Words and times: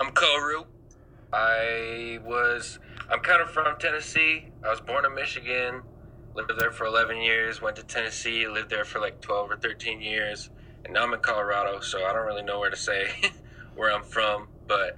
I'm 0.00 0.10
Ko-Ru. 0.10 0.64
I 1.32 2.18
was. 2.24 2.80
I'm 3.08 3.20
kind 3.20 3.40
of 3.40 3.48
from 3.50 3.78
Tennessee. 3.78 4.48
I 4.64 4.70
was 4.70 4.80
born 4.80 5.04
in 5.04 5.14
Michigan. 5.14 5.82
Lived 6.34 6.50
there 6.58 6.72
for 6.72 6.86
11 6.86 7.18
years. 7.18 7.62
Went 7.62 7.76
to 7.76 7.84
Tennessee. 7.84 8.48
Lived 8.48 8.70
there 8.70 8.84
for 8.84 8.98
like 8.98 9.20
12 9.20 9.52
or 9.52 9.56
13 9.56 10.00
years. 10.00 10.50
And 10.84 10.94
now 10.94 11.04
I'm 11.04 11.14
in 11.14 11.20
Colorado, 11.20 11.78
so 11.78 12.04
I 12.04 12.12
don't 12.12 12.26
really 12.26 12.42
know 12.42 12.58
where 12.58 12.70
to 12.70 12.76
say 12.76 13.08
where 13.76 13.92
I'm 13.92 14.02
from. 14.02 14.48
But 14.66 14.96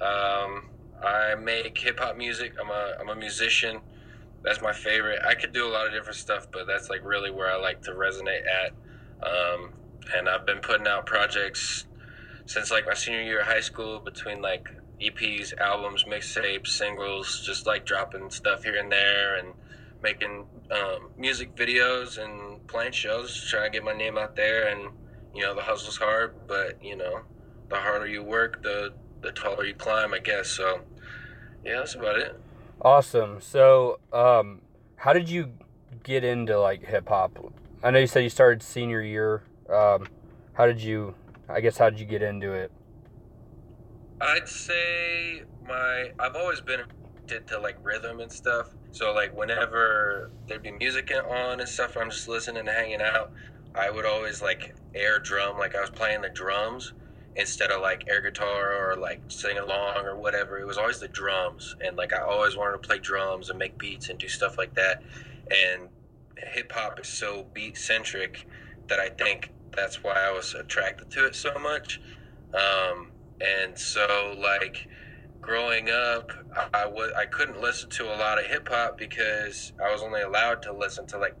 um, 0.00 0.70
I 1.04 1.34
make 1.34 1.76
hip 1.76 2.00
hop 2.00 2.16
music. 2.16 2.54
I'm 2.58 2.70
a 2.70 2.96
I'm 2.98 3.10
a 3.10 3.16
musician. 3.16 3.80
That's 4.42 4.62
my 4.62 4.72
favorite. 4.72 5.20
I 5.28 5.34
could 5.34 5.52
do 5.52 5.66
a 5.66 5.70
lot 5.70 5.86
of 5.86 5.92
different 5.92 6.16
stuff, 6.16 6.50
but 6.50 6.66
that's 6.66 6.88
like 6.88 7.04
really 7.04 7.30
where 7.30 7.52
I 7.52 7.56
like 7.56 7.82
to 7.82 7.90
resonate 7.90 8.44
at. 8.46 8.72
Um, 9.22 9.72
and 10.16 10.26
I've 10.26 10.46
been 10.46 10.60
putting 10.60 10.86
out 10.86 11.04
projects 11.04 11.84
since 12.48 12.70
like 12.70 12.86
my 12.86 12.94
senior 12.94 13.20
year 13.20 13.40
of 13.40 13.46
high 13.46 13.60
school 13.60 14.00
between 14.00 14.40
like 14.40 14.70
EPs, 15.02 15.56
albums, 15.58 16.04
mixtapes, 16.04 16.68
singles, 16.68 17.42
just 17.44 17.66
like 17.66 17.84
dropping 17.84 18.30
stuff 18.30 18.64
here 18.64 18.76
and 18.76 18.90
there 18.90 19.36
and 19.36 19.52
making 20.02 20.46
um, 20.70 21.10
music 21.18 21.54
videos 21.54 22.16
and 22.16 22.66
playing 22.66 22.92
shows, 22.92 23.46
trying 23.50 23.70
to 23.70 23.76
get 23.76 23.84
my 23.84 23.92
name 23.92 24.16
out 24.16 24.34
there. 24.34 24.68
And 24.68 24.88
you 25.34 25.42
know, 25.42 25.54
the 25.54 25.60
hustle's 25.60 25.98
hard, 25.98 26.34
but 26.46 26.82
you 26.82 26.96
know, 26.96 27.20
the 27.68 27.76
harder 27.76 28.06
you 28.06 28.22
work, 28.22 28.62
the 28.62 28.94
the 29.20 29.30
taller 29.30 29.66
you 29.66 29.74
climb, 29.74 30.14
I 30.14 30.18
guess. 30.18 30.48
So, 30.48 30.80
yeah, 31.62 31.76
that's 31.76 31.96
about 31.96 32.16
it. 32.16 32.40
Awesome. 32.80 33.42
So, 33.42 33.98
um, 34.10 34.62
how 34.96 35.12
did 35.12 35.28
you 35.28 35.52
get 36.02 36.24
into 36.24 36.58
like 36.58 36.82
hip 36.86 37.10
hop? 37.10 37.38
I 37.82 37.90
know 37.90 37.98
you 37.98 38.06
said 38.06 38.22
you 38.22 38.30
started 38.30 38.62
senior 38.62 39.02
year. 39.02 39.42
Um, 39.68 40.08
how 40.54 40.64
did 40.64 40.80
you? 40.80 41.14
I 41.48 41.60
guess 41.60 41.78
how 41.78 41.90
did 41.90 41.98
you 41.98 42.06
get 42.06 42.22
into 42.22 42.52
it? 42.52 42.70
I'd 44.20 44.48
say 44.48 45.42
my 45.66 46.10
I've 46.18 46.36
always 46.36 46.60
been 46.60 46.80
to 47.28 47.58
like 47.60 47.76
rhythm 47.82 48.20
and 48.20 48.30
stuff. 48.30 48.74
So 48.90 49.12
like 49.12 49.36
whenever 49.36 50.30
there'd 50.46 50.62
be 50.62 50.72
music 50.72 51.12
on 51.12 51.60
and 51.60 51.68
stuff, 51.68 51.96
I'm 51.96 52.10
just 52.10 52.28
listening 52.28 52.60
and 52.60 52.68
hanging 52.68 53.02
out. 53.02 53.32
I 53.74 53.90
would 53.90 54.06
always 54.06 54.42
like 54.42 54.74
air 54.94 55.18
drum, 55.18 55.58
like 55.58 55.74
I 55.74 55.80
was 55.80 55.90
playing 55.90 56.22
the 56.22 56.30
drums 56.30 56.94
instead 57.36 57.70
of 57.70 57.80
like 57.80 58.04
air 58.08 58.20
guitar 58.20 58.72
or 58.72 58.96
like 58.96 59.20
sing 59.28 59.58
along 59.58 60.04
or 60.04 60.16
whatever. 60.16 60.58
It 60.58 60.66
was 60.66 60.78
always 60.78 60.98
the 60.98 61.08
drums, 61.08 61.76
and 61.84 61.96
like 61.96 62.12
I 62.12 62.20
always 62.20 62.56
wanted 62.56 62.82
to 62.82 62.88
play 62.88 62.98
drums 62.98 63.50
and 63.50 63.58
make 63.58 63.78
beats 63.78 64.08
and 64.08 64.18
do 64.18 64.28
stuff 64.28 64.58
like 64.58 64.74
that. 64.74 65.02
And 65.50 65.88
hip 66.36 66.72
hop 66.72 66.98
is 67.00 67.08
so 67.08 67.46
beat 67.52 67.76
centric 67.76 68.46
that 68.88 68.98
I 68.98 69.10
think 69.10 69.52
that's 69.76 70.02
why 70.02 70.14
I 70.14 70.32
was 70.32 70.54
attracted 70.54 71.10
to 71.12 71.26
it 71.26 71.34
so 71.34 71.52
much. 71.60 72.00
Um, 72.54 73.12
and 73.40 73.78
so 73.78 74.34
like 74.40 74.88
growing 75.40 75.90
up, 75.90 76.32
I 76.74 76.86
was 76.86 77.12
I 77.16 77.26
couldn't 77.26 77.60
listen 77.60 77.90
to 77.90 78.04
a 78.14 78.16
lot 78.16 78.38
of 78.38 78.46
hip 78.46 78.68
hop 78.70 78.98
because 78.98 79.72
I 79.84 79.92
was 79.92 80.02
only 80.02 80.22
allowed 80.22 80.62
to 80.62 80.72
listen 80.72 81.06
to 81.08 81.18
like 81.18 81.36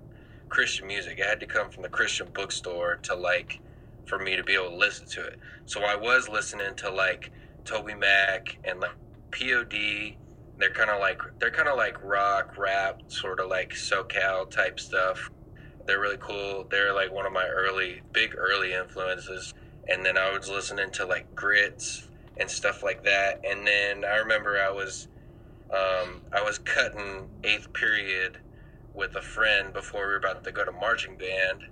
Christian 0.48 0.86
music. 0.86 1.18
It 1.18 1.26
had 1.26 1.40
to 1.40 1.46
come 1.46 1.70
from 1.70 1.82
the 1.82 1.88
Christian 1.88 2.28
bookstore 2.32 2.96
to 3.04 3.14
like 3.14 3.60
for 4.06 4.18
me 4.18 4.36
to 4.36 4.44
be 4.44 4.54
able 4.54 4.70
to 4.70 4.76
listen 4.76 5.06
to 5.08 5.24
it. 5.26 5.38
So 5.66 5.82
I 5.84 5.96
was 5.96 6.28
listening 6.28 6.74
to 6.76 6.90
like 6.90 7.32
TobyMac 7.64 8.56
and 8.64 8.80
like 8.80 8.96
POD. 9.32 10.16
They're 10.58 10.72
kind 10.72 10.90
of 10.90 11.00
like 11.00 11.20
they're 11.40 11.50
kind 11.50 11.68
of 11.68 11.76
like 11.76 12.02
rock, 12.02 12.56
rap, 12.58 13.02
sort 13.08 13.40
of 13.40 13.48
like 13.50 13.70
SoCal 13.72 14.50
type 14.50 14.80
stuff. 14.80 15.30
They're 15.88 16.00
really 16.00 16.18
cool. 16.20 16.68
They're 16.70 16.94
like 16.94 17.12
one 17.12 17.26
of 17.26 17.32
my 17.32 17.48
early, 17.48 18.02
big 18.12 18.36
early 18.38 18.74
influences. 18.74 19.54
And 19.88 20.06
then 20.06 20.18
I 20.18 20.30
was 20.38 20.48
listening 20.48 20.92
to 20.92 21.06
like 21.06 21.34
Grits 21.34 22.08
and 22.36 22.50
stuff 22.50 22.84
like 22.84 23.04
that. 23.04 23.40
And 23.44 23.66
then 23.66 24.04
I 24.04 24.18
remember 24.18 24.60
I 24.60 24.70
was 24.70 25.08
um, 25.72 26.22
I 26.32 26.42
was 26.42 26.58
cutting 26.58 27.30
eighth 27.44 27.72
period 27.72 28.38
with 28.94 29.16
a 29.16 29.22
friend 29.22 29.72
before 29.72 30.02
we 30.02 30.08
were 30.08 30.18
about 30.18 30.44
to 30.44 30.52
go 30.52 30.64
to 30.64 30.72
marching 30.72 31.16
band 31.16 31.64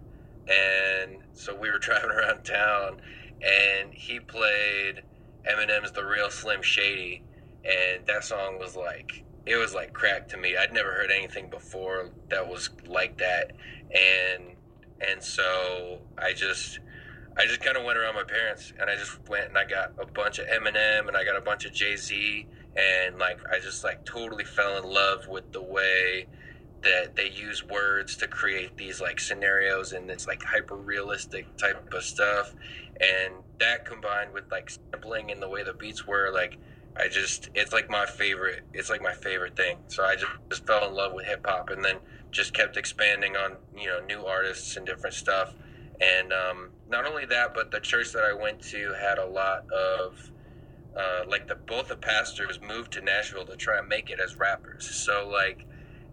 and 0.48 1.18
so 1.32 1.54
we 1.54 1.70
were 1.70 1.78
driving 1.80 2.10
around 2.10 2.44
town, 2.44 3.00
and 3.42 3.92
he 3.92 4.20
played 4.20 5.02
Eminem's 5.48 5.92
"The 5.92 6.04
Real 6.04 6.30
Slim 6.30 6.62
Shady," 6.62 7.22
and 7.64 8.06
that 8.06 8.24
song 8.24 8.58
was 8.58 8.76
like 8.76 9.24
it 9.46 9.56
was 9.56 9.74
like 9.74 9.92
crack 9.92 10.28
to 10.28 10.36
me. 10.36 10.56
I'd 10.56 10.72
never 10.72 10.92
heard 10.92 11.10
anything 11.10 11.48
before 11.48 12.10
that 12.28 12.48
was 12.48 12.70
like 12.86 13.18
that, 13.18 13.52
and 13.94 14.56
and 15.00 15.22
so 15.22 16.00
I 16.18 16.32
just 16.32 16.80
I 17.38 17.46
just 17.46 17.60
kind 17.60 17.76
of 17.76 17.84
went 17.84 17.96
around 17.96 18.14
my 18.14 18.24
parents, 18.24 18.72
and 18.78 18.90
I 18.90 18.96
just 18.96 19.26
went 19.28 19.48
and 19.48 19.56
I 19.56 19.64
got 19.64 19.92
a 20.00 20.06
bunch 20.06 20.38
of 20.38 20.46
Eminem, 20.46 21.08
and 21.08 21.16
I 21.16 21.24
got 21.24 21.36
a 21.36 21.40
bunch 21.40 21.64
of 21.64 21.72
Jay 21.72 21.96
Z, 21.96 22.46
and 22.76 23.18
like 23.18 23.38
I 23.50 23.60
just 23.60 23.84
like 23.84 24.04
totally 24.04 24.44
fell 24.44 24.76
in 24.78 24.84
love 24.84 25.28
with 25.28 25.52
the 25.52 25.62
way 25.62 26.26
that 26.82 27.16
they 27.16 27.30
use 27.30 27.64
words 27.64 28.16
to 28.16 28.28
create 28.28 28.76
these 28.76 29.00
like 29.00 29.18
scenarios 29.18 29.92
and 29.92 30.10
it's 30.10 30.26
like 30.26 30.42
hyper 30.42 30.76
realistic 30.76 31.56
type 31.56 31.92
of 31.92 32.02
stuff 32.02 32.54
and 33.00 33.34
that 33.58 33.84
combined 33.84 34.32
with 34.32 34.44
like 34.52 34.70
sampling 34.70 35.30
and 35.30 35.42
the 35.42 35.48
way 35.48 35.64
the 35.64 35.72
beats 35.72 36.06
were 36.06 36.30
like 36.32 36.58
i 36.98 37.08
just 37.08 37.50
it's 37.54 37.72
like 37.72 37.90
my 37.90 38.06
favorite 38.06 38.62
it's 38.72 38.90
like 38.90 39.02
my 39.02 39.12
favorite 39.12 39.56
thing. 39.56 39.78
So 39.88 40.04
i 40.04 40.14
just, 40.14 40.32
just 40.48 40.66
fell 40.66 40.86
in 40.88 40.94
love 40.94 41.12
with 41.12 41.26
hip-hop 41.26 41.70
and 41.70 41.84
then 41.84 41.96
just 42.30 42.54
kept 42.54 42.76
expanding 42.76 43.36
on 43.36 43.56
you 43.76 43.86
know 43.86 44.00
new 44.04 44.24
artists 44.24 44.76
and 44.76 44.86
different 44.86 45.14
stuff. 45.14 45.54
And 46.00 46.30
um, 46.32 46.70
not 46.88 47.06
only 47.06 47.24
that 47.26 47.54
but 47.54 47.70
the 47.70 47.80
church 47.80 48.12
that 48.12 48.24
i 48.24 48.32
went 48.32 48.60
to 48.62 48.92
had 49.00 49.18
a 49.18 49.26
lot 49.26 49.70
of 49.70 50.30
uh, 50.96 51.24
like 51.28 51.46
the 51.46 51.54
both 51.54 51.88
the 51.88 51.96
pastors 51.96 52.58
moved 52.60 52.92
to 52.92 53.00
nashville 53.02 53.44
to 53.46 53.56
try 53.56 53.78
and 53.78 53.88
make 53.88 54.10
it 54.10 54.18
as 54.20 54.36
rappers. 54.36 54.88
So 54.88 55.28
like 55.28 55.66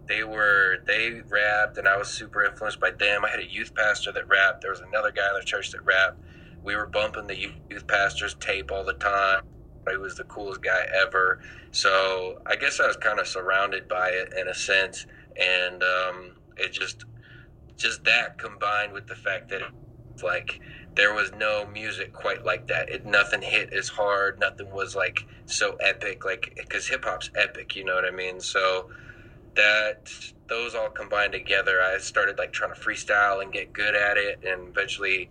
they 0.06 0.22
were 0.24 0.78
they 0.86 1.22
rapped 1.28 1.78
and 1.78 1.88
i 1.88 1.96
was 1.96 2.08
super 2.08 2.44
influenced 2.44 2.80
by 2.80 2.90
them. 2.90 3.24
I 3.24 3.30
had 3.30 3.40
a 3.40 3.50
youth 3.50 3.74
pastor 3.74 4.12
that 4.12 4.28
rapped. 4.28 4.60
There 4.60 4.70
was 4.70 4.80
another 4.80 5.10
guy 5.10 5.28
in 5.28 5.38
the 5.38 5.44
church 5.44 5.70
that 5.72 5.84
rapped. 5.84 6.20
We 6.62 6.76
were 6.76 6.86
bumping 6.86 7.26
the 7.26 7.36
youth 7.36 7.86
pastor's 7.86 8.34
tape 8.34 8.70
all 8.72 8.84
the 8.84 8.94
time 8.94 9.42
he 9.92 9.98
was 9.98 10.16
the 10.16 10.24
coolest 10.24 10.62
guy 10.62 10.86
ever. 10.94 11.40
So 11.70 12.38
i 12.46 12.56
guess 12.56 12.80
i 12.80 12.86
was 12.86 12.96
kind 12.96 13.18
of 13.18 13.26
surrounded 13.26 13.88
by 13.88 14.10
it 14.10 14.32
in 14.38 14.48
a 14.48 14.54
sense 14.54 15.06
and 15.36 15.82
um, 15.82 16.32
it 16.56 16.72
just 16.72 17.04
just 17.76 18.04
that 18.04 18.38
combined 18.38 18.92
with 18.92 19.06
the 19.08 19.16
fact 19.16 19.48
that 19.50 19.62
it's 20.12 20.22
like 20.22 20.60
there 20.94 21.12
was 21.12 21.32
no 21.32 21.66
music 21.66 22.12
quite 22.12 22.44
like 22.44 22.68
that. 22.68 22.88
It 22.88 23.04
nothing 23.04 23.42
hit 23.42 23.72
as 23.72 23.88
hard 23.88 24.38
nothing 24.38 24.70
was 24.72 24.94
like 24.94 25.26
so 25.46 25.74
epic 25.80 26.24
like 26.24 26.54
because 26.56 26.86
hip-hop's 26.88 27.30
epic 27.36 27.74
you 27.76 27.84
know 27.84 27.94
what 27.96 28.04
i 28.04 28.10
mean? 28.10 28.40
So 28.40 28.88
that 29.56 30.08
those 30.48 30.74
all 30.74 30.90
combined 30.90 31.32
together, 31.32 31.80
I 31.80 31.98
started 31.98 32.38
like 32.38 32.52
trying 32.52 32.74
to 32.74 32.80
freestyle 32.80 33.42
and 33.42 33.52
get 33.52 33.72
good 33.72 33.94
at 33.94 34.16
it, 34.16 34.40
and 34.46 34.68
eventually 34.68 35.30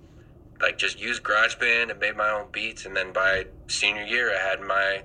like 0.64 0.78
just 0.78 1.00
use 1.00 1.20
GarageBand 1.20 1.92
and 1.92 2.00
made 2.00 2.16
my 2.16 2.30
own 2.30 2.48
beats. 2.52 2.86
And 2.86 2.96
then 2.96 3.12
by 3.14 3.46
senior 3.68 4.04
year, 4.04 4.34
I 4.34 4.50
had 4.50 4.62
my 4.62 5.04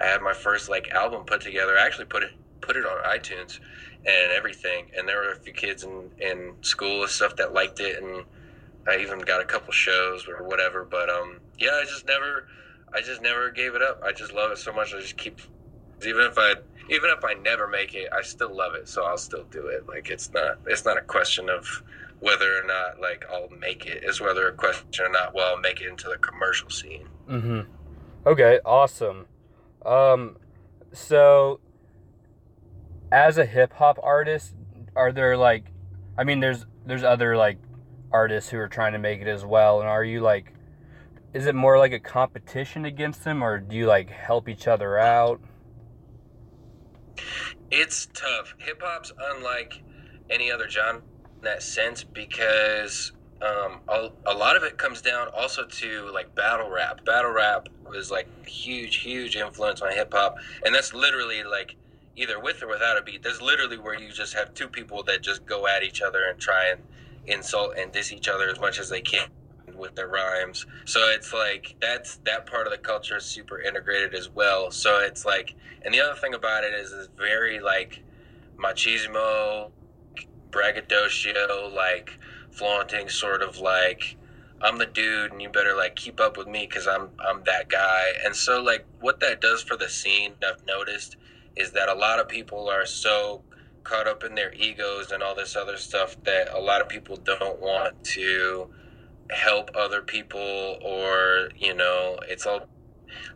I 0.00 0.06
had 0.06 0.22
my 0.22 0.34
first 0.34 0.68
like 0.68 0.90
album 0.90 1.24
put 1.24 1.40
together. 1.40 1.76
I 1.76 1.86
actually 1.86 2.04
put 2.04 2.22
it 2.22 2.32
put 2.60 2.76
it 2.76 2.84
on 2.84 3.02
iTunes 3.04 3.58
and 4.06 4.32
everything. 4.32 4.86
And 4.96 5.08
there 5.08 5.16
were 5.16 5.32
a 5.32 5.36
few 5.36 5.54
kids 5.54 5.82
in 5.82 6.10
in 6.20 6.54
school 6.60 7.02
and 7.02 7.10
stuff 7.10 7.34
that 7.36 7.54
liked 7.54 7.80
it, 7.80 8.02
and 8.02 8.24
I 8.86 8.98
even 8.98 9.20
got 9.20 9.40
a 9.40 9.44
couple 9.46 9.72
shows 9.72 10.28
or 10.28 10.46
whatever. 10.46 10.84
But 10.84 11.08
um, 11.08 11.40
yeah, 11.58 11.80
I 11.80 11.84
just 11.84 12.06
never 12.06 12.46
I 12.92 13.00
just 13.00 13.22
never 13.22 13.50
gave 13.50 13.74
it 13.74 13.82
up. 13.82 14.02
I 14.04 14.12
just 14.12 14.34
love 14.34 14.52
it 14.52 14.58
so 14.58 14.72
much. 14.72 14.94
I 14.94 15.00
just 15.00 15.16
keep 15.16 15.40
even 16.06 16.22
if 16.22 16.38
I 16.38 16.54
even 16.90 17.10
if 17.10 17.24
I 17.24 17.34
never 17.34 17.68
make 17.68 17.94
it, 17.94 18.08
I 18.12 18.22
still 18.22 18.54
love 18.54 18.74
it, 18.74 18.88
so 18.88 19.04
I'll 19.04 19.18
still 19.18 19.44
do 19.44 19.68
it. 19.68 19.88
Like 19.88 20.10
it's 20.10 20.30
not 20.32 20.58
it's 20.66 20.84
not 20.84 20.98
a 20.98 21.02
question 21.02 21.48
of 21.48 21.82
whether 22.20 22.58
or 22.58 22.66
not 22.66 23.00
like 23.00 23.24
I'll 23.30 23.48
make. 23.48 23.86
It's 23.86 24.20
whether 24.20 24.48
a 24.48 24.52
question 24.52 25.06
or 25.06 25.10
not 25.10 25.34
well 25.34 25.54
I'll 25.54 25.60
make 25.60 25.80
it 25.80 25.88
into 25.88 26.08
the 26.08 26.18
commercial 26.18 26.70
scene. 26.70 27.08
Mm-hmm. 27.28 27.60
Okay, 28.26 28.60
awesome. 28.64 29.26
Um, 29.84 30.36
so 30.92 31.60
as 33.10 33.38
a 33.38 33.46
hip 33.46 33.72
hop 33.72 33.98
artist, 34.02 34.54
are 34.94 35.12
there 35.12 35.36
like, 35.36 35.64
I 36.18 36.24
mean, 36.24 36.40
there's 36.40 36.66
there's 36.84 37.04
other 37.04 37.36
like 37.36 37.58
artists 38.12 38.50
who 38.50 38.58
are 38.58 38.68
trying 38.68 38.92
to 38.92 38.98
make 38.98 39.20
it 39.20 39.28
as 39.28 39.44
well, 39.44 39.80
and 39.80 39.88
are 39.88 40.04
you 40.04 40.20
like, 40.20 40.52
is 41.32 41.46
it 41.46 41.54
more 41.54 41.78
like 41.78 41.92
a 41.92 42.00
competition 42.00 42.84
against 42.84 43.24
them, 43.24 43.42
or 43.42 43.58
do 43.58 43.76
you 43.76 43.86
like 43.86 44.10
help 44.10 44.48
each 44.48 44.68
other 44.68 44.98
out? 44.98 45.40
It's 47.70 48.06
tough. 48.12 48.54
Hip 48.58 48.80
hop's 48.82 49.12
unlike 49.18 49.82
any 50.28 50.50
other 50.50 50.68
genre 50.68 51.02
in 51.40 51.44
that 51.44 51.62
sense 51.62 52.04
because 52.04 53.12
um, 53.42 53.80
a, 53.88 54.10
a, 54.26 54.34
lot 54.34 54.56
of 54.56 54.62
it 54.62 54.76
comes 54.76 55.00
down 55.00 55.28
also 55.34 55.64
to 55.64 56.10
like 56.12 56.34
battle 56.34 56.70
rap. 56.70 57.04
Battle 57.04 57.32
rap 57.32 57.68
was 57.88 58.10
like 58.10 58.28
huge, 58.46 58.96
huge 58.96 59.36
influence 59.36 59.80
on 59.80 59.92
hip 59.92 60.12
hop, 60.12 60.36
and 60.64 60.74
that's 60.74 60.92
literally 60.92 61.42
like 61.42 61.76
either 62.16 62.38
with 62.38 62.62
or 62.62 62.68
without 62.68 62.98
a 62.98 63.02
beat. 63.02 63.22
That's 63.22 63.40
literally 63.40 63.78
where 63.78 63.98
you 63.98 64.12
just 64.12 64.34
have 64.34 64.52
two 64.52 64.68
people 64.68 65.02
that 65.04 65.22
just 65.22 65.46
go 65.46 65.66
at 65.66 65.82
each 65.82 66.02
other 66.02 66.24
and 66.28 66.38
try 66.38 66.70
and 66.70 66.80
insult 67.26 67.76
and 67.78 67.90
diss 67.92 68.12
each 68.12 68.28
other 68.28 68.48
as 68.50 68.60
much 68.60 68.78
as 68.78 68.90
they 68.90 69.00
can 69.00 69.28
with 69.74 69.94
their 69.94 70.08
rhymes. 70.08 70.66
So 70.84 71.00
it's 71.08 71.32
like 71.32 71.76
that's 71.80 72.16
that 72.26 72.44
part 72.44 72.66
of 72.66 72.72
the 72.72 72.78
culture 72.78 73.16
is 73.16 73.24
super 73.24 73.58
integrated 73.58 74.14
as 74.14 74.28
well. 74.28 74.70
So 74.70 74.98
it's 74.98 75.24
like, 75.24 75.54
and 75.82 75.94
the 75.94 76.00
other 76.00 76.18
thing 76.20 76.34
about 76.34 76.64
it 76.64 76.74
is, 76.74 76.92
it's 76.92 77.08
very 77.16 77.60
like 77.60 78.02
machismo, 78.58 79.70
braggadocio, 80.50 81.68
like 81.74 82.18
flaunting, 82.50 83.08
sort 83.08 83.42
of 83.42 83.58
like 83.58 84.16
I'm 84.62 84.78
the 84.78 84.86
dude, 84.86 85.32
and 85.32 85.40
you 85.40 85.48
better 85.48 85.74
like 85.76 85.96
keep 85.96 86.20
up 86.20 86.36
with 86.36 86.46
me 86.48 86.66
because 86.68 86.86
I'm 86.86 87.10
I'm 87.26 87.42
that 87.46 87.68
guy. 87.68 88.12
And 88.24 88.36
so 88.36 88.62
like 88.62 88.86
what 89.00 89.20
that 89.20 89.40
does 89.40 89.62
for 89.62 89.76
the 89.76 89.88
scene, 89.88 90.34
I've 90.46 90.64
noticed, 90.66 91.16
is 91.56 91.72
that 91.72 91.88
a 91.88 91.94
lot 91.94 92.18
of 92.18 92.28
people 92.28 92.68
are 92.68 92.86
so 92.86 93.42
caught 93.84 94.06
up 94.06 94.24
in 94.24 94.34
their 94.34 94.52
egos 94.54 95.10
and 95.10 95.22
all 95.22 95.34
this 95.34 95.56
other 95.56 95.76
stuff 95.76 96.16
that 96.24 96.48
a 96.54 96.60
lot 96.60 96.80
of 96.80 96.88
people 96.88 97.16
don't 97.16 97.60
want 97.60 98.04
to 98.04 98.68
help 99.30 99.70
other 99.74 100.02
people 100.02 100.78
or 100.84 101.50
you 101.56 101.74
know 101.74 102.18
it's 102.28 102.46
all 102.46 102.66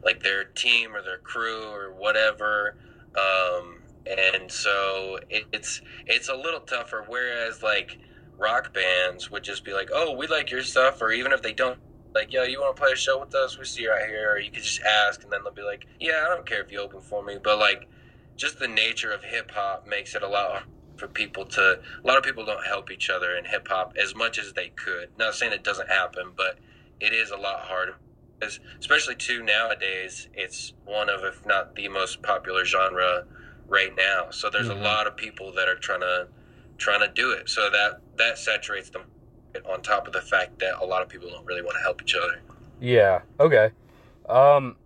like 0.04 0.22
their 0.22 0.44
team 0.44 0.94
or 0.94 1.02
their 1.02 1.18
crew 1.18 1.64
or 1.68 1.92
whatever 1.94 2.76
um, 3.16 3.73
and 4.06 4.50
so 4.50 5.18
it, 5.30 5.44
it's 5.52 5.80
it's 6.06 6.28
a 6.28 6.34
little 6.34 6.60
tougher 6.60 7.04
whereas 7.08 7.62
like 7.62 7.98
rock 8.38 8.74
bands 8.74 9.30
would 9.30 9.42
just 9.42 9.64
be 9.64 9.72
like 9.72 9.88
oh 9.92 10.14
we 10.14 10.26
like 10.26 10.50
your 10.50 10.62
stuff 10.62 11.00
or 11.00 11.10
even 11.12 11.32
if 11.32 11.42
they 11.42 11.52
don't 11.52 11.78
like 12.14 12.32
yo 12.32 12.42
you 12.42 12.60
want 12.60 12.76
to 12.76 12.82
play 12.82 12.92
a 12.92 12.96
show 12.96 13.18
with 13.18 13.34
us 13.34 13.58
we 13.58 13.64
see 13.64 13.82
you 13.82 13.90
right 13.90 14.08
here 14.08 14.32
or 14.32 14.38
you 14.38 14.50
could 14.50 14.62
just 14.62 14.80
ask 14.82 15.22
and 15.22 15.32
then 15.32 15.40
they'll 15.42 15.52
be 15.52 15.62
like 15.62 15.86
yeah 16.00 16.24
i 16.26 16.28
don't 16.28 16.46
care 16.46 16.62
if 16.62 16.70
you 16.70 16.78
open 16.78 17.00
for 17.00 17.24
me 17.24 17.36
but 17.42 17.58
like 17.58 17.88
just 18.36 18.58
the 18.58 18.68
nature 18.68 19.12
of 19.12 19.22
hip 19.24 19.50
hop 19.52 19.86
makes 19.86 20.14
it 20.14 20.22
a 20.22 20.28
lot 20.28 20.64
for 20.96 21.08
people 21.08 21.44
to. 21.44 21.80
A 22.02 22.06
lot 22.06 22.16
of 22.16 22.24
people 22.24 22.44
don't 22.44 22.66
help 22.66 22.90
each 22.90 23.10
other 23.10 23.36
in 23.36 23.44
hip 23.44 23.68
hop 23.68 23.94
as 24.00 24.14
much 24.14 24.38
as 24.38 24.52
they 24.52 24.68
could. 24.70 25.10
Not 25.18 25.34
saying 25.34 25.52
it 25.52 25.64
doesn't 25.64 25.88
happen, 25.88 26.32
but 26.36 26.58
it 27.00 27.12
is 27.12 27.30
a 27.30 27.36
lot 27.36 27.60
harder. 27.60 27.96
Especially 28.78 29.14
too 29.14 29.42
nowadays, 29.42 30.28
it's 30.34 30.74
one 30.84 31.08
of, 31.08 31.24
if 31.24 31.46
not 31.46 31.76
the 31.76 31.88
most 31.88 32.22
popular 32.22 32.64
genre 32.64 33.24
right 33.68 33.94
now. 33.96 34.30
So 34.30 34.50
there's 34.50 34.68
mm-hmm. 34.68 34.80
a 34.80 34.84
lot 34.84 35.06
of 35.06 35.16
people 35.16 35.52
that 35.52 35.68
are 35.68 35.76
trying 35.76 36.00
to 36.00 36.28
trying 36.78 37.00
to 37.00 37.08
do 37.08 37.30
it. 37.30 37.48
So 37.48 37.70
that 37.70 38.00
that 38.16 38.38
saturates 38.38 38.90
them. 38.90 39.02
On 39.70 39.80
top 39.82 40.08
of 40.08 40.12
the 40.12 40.20
fact 40.20 40.58
that 40.58 40.82
a 40.82 40.84
lot 40.84 41.00
of 41.00 41.08
people 41.08 41.30
don't 41.30 41.46
really 41.46 41.62
want 41.62 41.76
to 41.76 41.82
help 41.82 42.02
each 42.02 42.16
other. 42.16 42.40
Yeah. 42.80 43.20
Okay. 43.38 43.70
Um. 44.28 44.76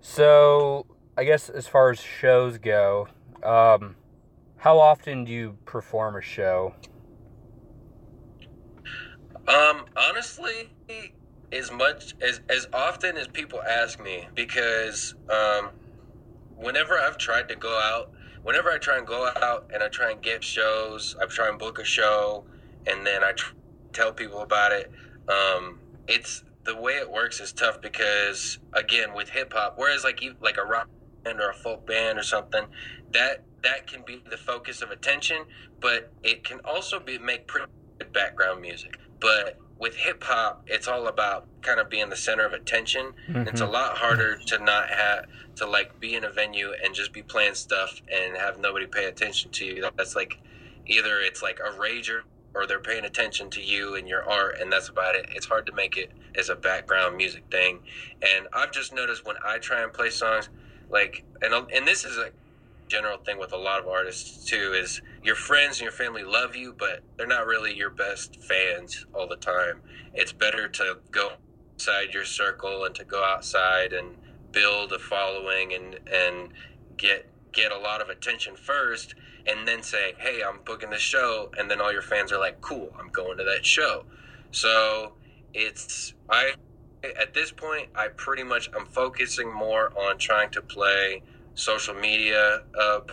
So 0.00 0.86
I 1.16 1.24
guess 1.24 1.48
as 1.48 1.66
far 1.68 1.90
as 1.90 2.00
shows 2.00 2.58
go, 2.58 3.08
um, 3.42 3.94
how 4.56 4.78
often 4.78 5.24
do 5.24 5.32
you 5.32 5.56
perform 5.64 6.16
a 6.16 6.22
show? 6.22 6.74
Um, 9.46 9.86
honestly, 9.96 10.70
as 11.52 11.70
much 11.70 12.14
as 12.20 12.40
as 12.48 12.66
often 12.72 13.16
as 13.16 13.28
people 13.28 13.62
ask 13.62 14.00
me, 14.00 14.26
because 14.34 15.14
um, 15.30 15.70
whenever 16.58 16.94
I've 16.98 17.18
tried 17.18 17.48
to 17.48 17.56
go 17.56 17.80
out, 17.82 18.10
whenever 18.42 18.70
I 18.70 18.78
try 18.78 18.98
and 18.98 19.06
go 19.06 19.30
out 19.42 19.70
and 19.72 19.82
I 19.82 19.88
try 19.88 20.10
and 20.10 20.20
get 20.20 20.44
shows, 20.44 21.16
I 21.20 21.26
try 21.26 21.48
and 21.48 21.58
book 21.58 21.78
a 21.78 21.84
show, 21.84 22.44
and 22.86 23.06
then 23.06 23.22
I 23.22 23.32
tr- 23.32 23.54
tell 23.92 24.12
people 24.12 24.40
about 24.42 24.72
it. 24.72 24.90
Um, 25.28 25.80
it's 26.06 26.44
the 26.64 26.76
way 26.76 26.94
it 26.94 27.10
works 27.10 27.40
is 27.40 27.52
tough 27.52 27.80
because 27.80 28.58
again 28.72 29.14
with 29.14 29.30
hip 29.30 29.52
hop, 29.54 29.74
whereas 29.76 30.04
like 30.04 30.22
you 30.22 30.34
like 30.40 30.58
a 30.58 30.64
rock 30.64 30.88
band 31.24 31.40
or 31.40 31.50
a 31.50 31.54
folk 31.54 31.86
band 31.86 32.18
or 32.18 32.22
something, 32.22 32.66
that 33.12 33.44
that 33.62 33.86
can 33.86 34.02
be 34.06 34.22
the 34.28 34.36
focus 34.36 34.82
of 34.82 34.90
attention, 34.90 35.44
but 35.80 36.12
it 36.22 36.44
can 36.44 36.60
also 36.64 37.00
be 37.00 37.18
make 37.18 37.46
pretty 37.46 37.66
good 37.98 38.12
background 38.12 38.60
music. 38.60 38.96
But 39.20 39.58
with 39.78 39.94
hip 39.94 40.24
hop, 40.24 40.64
it's 40.66 40.88
all 40.88 41.06
about 41.06 41.46
kind 41.62 41.78
of 41.78 41.88
being 41.88 42.08
the 42.08 42.16
center 42.16 42.44
of 42.44 42.52
attention. 42.52 43.12
Mm-hmm. 43.28 43.48
It's 43.48 43.60
a 43.60 43.66
lot 43.66 43.96
harder 43.96 44.38
to 44.46 44.58
not 44.58 44.90
have 44.90 45.26
to 45.56 45.66
like 45.66 46.00
be 46.00 46.14
in 46.14 46.24
a 46.24 46.30
venue 46.30 46.72
and 46.84 46.94
just 46.94 47.12
be 47.12 47.22
playing 47.22 47.54
stuff 47.54 48.02
and 48.12 48.36
have 48.36 48.58
nobody 48.58 48.86
pay 48.86 49.04
attention 49.04 49.50
to 49.52 49.64
you. 49.64 49.88
That's 49.96 50.16
like 50.16 50.38
either 50.86 51.20
it's 51.20 51.42
like 51.42 51.60
a 51.60 51.70
rager 51.70 52.22
or 52.54 52.66
they're 52.66 52.80
paying 52.80 53.04
attention 53.04 53.50
to 53.50 53.62
you 53.62 53.94
and 53.94 54.08
your 54.08 54.28
art 54.28 54.56
and 54.60 54.72
that's 54.72 54.88
about 54.88 55.14
it. 55.14 55.26
It's 55.30 55.46
hard 55.46 55.66
to 55.66 55.72
make 55.72 55.96
it 55.96 56.10
as 56.34 56.48
a 56.48 56.56
background 56.56 57.16
music 57.16 57.44
thing. 57.50 57.80
And 58.22 58.48
I've 58.52 58.72
just 58.72 58.92
noticed 58.92 59.24
when 59.24 59.36
I 59.44 59.58
try 59.58 59.82
and 59.82 59.92
play 59.92 60.10
songs, 60.10 60.48
like 60.90 61.24
and 61.40 61.54
and 61.72 61.86
this 61.86 62.04
is 62.04 62.16
a 62.16 62.30
general 62.88 63.18
thing 63.18 63.38
with 63.38 63.52
a 63.52 63.56
lot 63.56 63.78
of 63.80 63.86
artists 63.86 64.44
too 64.46 64.72
is 64.74 65.02
your 65.22 65.34
friends 65.34 65.78
and 65.78 65.82
your 65.82 65.92
family 65.92 66.24
love 66.24 66.56
you 66.56 66.74
but 66.78 67.02
they're 67.16 67.26
not 67.26 67.46
really 67.46 67.74
your 67.74 67.90
best 67.90 68.42
fans 68.42 69.06
all 69.14 69.28
the 69.28 69.36
time. 69.36 69.80
It's 70.14 70.32
better 70.32 70.68
to 70.68 70.98
go 71.10 71.32
outside 71.74 72.12
your 72.12 72.24
circle 72.24 72.84
and 72.84 72.94
to 72.94 73.04
go 73.04 73.22
outside 73.24 73.92
and 73.92 74.16
build 74.52 74.92
a 74.92 74.98
following 74.98 75.74
and 75.74 75.98
and 76.12 76.48
get 76.96 77.30
get 77.52 77.72
a 77.72 77.78
lot 77.78 78.00
of 78.00 78.08
attention 78.08 78.56
first 78.56 79.14
and 79.46 79.66
then 79.66 79.82
say 79.82 80.14
hey 80.18 80.42
i'm 80.42 80.58
booking 80.64 80.90
this 80.90 81.00
show 81.00 81.50
and 81.58 81.70
then 81.70 81.80
all 81.80 81.92
your 81.92 82.02
fans 82.02 82.32
are 82.32 82.38
like 82.38 82.60
cool 82.60 82.90
i'm 82.98 83.08
going 83.08 83.36
to 83.38 83.44
that 83.44 83.64
show. 83.64 84.04
So 84.50 85.12
it's 85.54 86.14
i 86.28 86.52
at 87.02 87.34
this 87.34 87.52
point, 87.52 87.88
I 87.94 88.08
pretty 88.08 88.42
much 88.42 88.70
I'm 88.76 88.86
focusing 88.86 89.52
more 89.52 89.92
on 89.98 90.18
trying 90.18 90.50
to 90.50 90.62
play 90.62 91.22
social 91.54 91.94
media 91.94 92.62
up 92.78 93.12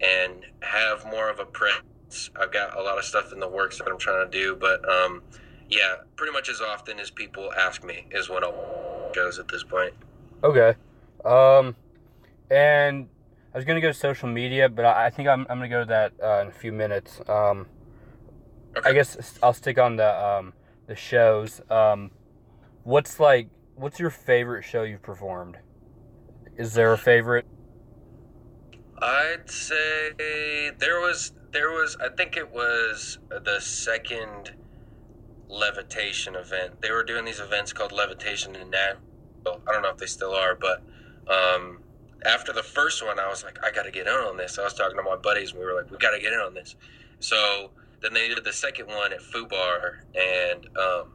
and 0.00 0.44
have 0.60 1.04
more 1.06 1.30
of 1.30 1.38
a 1.38 1.44
presence. 1.44 2.30
I've 2.40 2.52
got 2.52 2.78
a 2.78 2.82
lot 2.82 2.98
of 2.98 3.04
stuff 3.04 3.32
in 3.32 3.40
the 3.40 3.48
works 3.48 3.78
that 3.78 3.88
I'm 3.88 3.98
trying 3.98 4.30
to 4.30 4.38
do, 4.38 4.56
but 4.56 4.86
um, 4.88 5.22
yeah, 5.68 5.96
pretty 6.16 6.32
much 6.32 6.48
as 6.48 6.60
often 6.60 7.00
as 7.00 7.10
people 7.10 7.52
ask 7.52 7.84
me 7.84 8.06
is 8.10 8.28
what 8.28 8.44
I'll 8.44 8.84
goes 9.14 9.38
at 9.38 9.48
this 9.48 9.62
point. 9.62 9.94
Okay, 10.42 10.74
um, 11.24 11.74
and 12.50 13.08
I 13.54 13.56
was 13.58 13.64
gonna 13.64 13.80
go 13.80 13.88
to 13.88 13.94
social 13.94 14.28
media, 14.28 14.68
but 14.68 14.84
I 14.84 15.08
think 15.10 15.28
I'm 15.28 15.46
I'm 15.48 15.58
gonna 15.58 15.68
go 15.68 15.80
to 15.80 15.86
that 15.86 16.12
uh, 16.22 16.42
in 16.42 16.48
a 16.48 16.52
few 16.52 16.72
minutes. 16.72 17.20
Um, 17.28 17.66
okay. 18.76 18.90
I 18.90 18.92
guess 18.92 19.38
I'll 19.42 19.54
stick 19.54 19.78
on 19.78 19.96
the 19.96 20.26
um, 20.26 20.52
the 20.86 20.96
shows. 20.96 21.60
Um, 21.70 22.10
what's 22.82 23.18
like 23.20 23.48
what's 23.76 23.98
your 23.98 24.10
favorite 24.10 24.64
show 24.64 24.82
you've 24.82 25.02
performed? 25.02 25.56
Is 26.56 26.74
there 26.74 26.92
a 26.92 26.98
favorite? 26.98 27.46
I'd 29.04 29.50
say 29.50 30.70
there 30.78 30.98
was 30.98 31.32
there 31.52 31.70
was 31.70 31.94
I 32.02 32.08
think 32.08 32.38
it 32.38 32.50
was 32.50 33.18
the 33.28 33.60
second 33.60 34.52
levitation 35.46 36.34
event. 36.34 36.80
They 36.80 36.90
were 36.90 37.04
doing 37.04 37.26
these 37.26 37.38
events 37.38 37.74
called 37.74 37.92
levitation 37.92 38.56
in 38.56 38.70
Nashville. 38.70 39.60
I 39.68 39.72
don't 39.72 39.82
know 39.82 39.90
if 39.90 39.98
they 39.98 40.06
still 40.06 40.32
are, 40.34 40.54
but 40.54 40.82
um, 41.28 41.80
after 42.24 42.54
the 42.54 42.62
first 42.62 43.04
one, 43.04 43.18
I 43.18 43.28
was 43.28 43.44
like, 43.44 43.58
I 43.62 43.70
got 43.70 43.82
to 43.82 43.90
get 43.90 44.06
in 44.06 44.14
on 44.14 44.38
this. 44.38 44.58
I 44.58 44.64
was 44.64 44.72
talking 44.72 44.96
to 44.96 45.02
my 45.02 45.16
buddies, 45.16 45.50
and 45.50 45.60
we 45.60 45.66
were 45.66 45.74
like, 45.74 45.90
we 45.90 45.98
got 45.98 46.12
to 46.12 46.18
get 46.18 46.32
in 46.32 46.38
on 46.38 46.54
this. 46.54 46.74
So 47.20 47.72
then 48.00 48.14
they 48.14 48.28
did 48.28 48.42
the 48.42 48.54
second 48.54 48.86
one 48.86 49.12
at 49.12 49.20
Fubar, 49.20 49.98
and 50.14 50.66
um, 50.78 51.12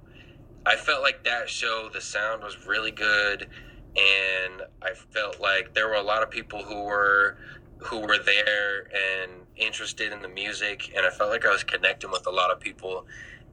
I 0.63 0.75
felt 0.75 1.01
like 1.01 1.24
that 1.24 1.50
show, 1.50 1.89
the 1.91 2.01
sound 2.01 2.43
was 2.43 2.67
really 2.67 2.91
good, 2.91 3.50
and 3.96 4.62
I 4.84 4.93
felt 4.93 5.41
like 5.41 5.74
there 5.74 5.88
were 5.88 5.96
a 5.96 6.03
lot 6.03 6.22
of 6.22 6.29
people 6.29 6.63
who 6.63 6.84
were 6.84 7.38
who 7.79 8.00
were 8.00 8.17
there 8.17 8.88
and 8.93 9.31
interested 9.55 10.12
in 10.12 10.21
the 10.21 10.27
music, 10.27 10.91
and 10.95 11.05
I 11.05 11.09
felt 11.09 11.29
like 11.29 11.45
I 11.45 11.50
was 11.50 11.63
connecting 11.63 12.12
with 12.12 12.27
a 12.27 12.31
lot 12.31 12.51
of 12.51 12.59
people, 12.59 13.05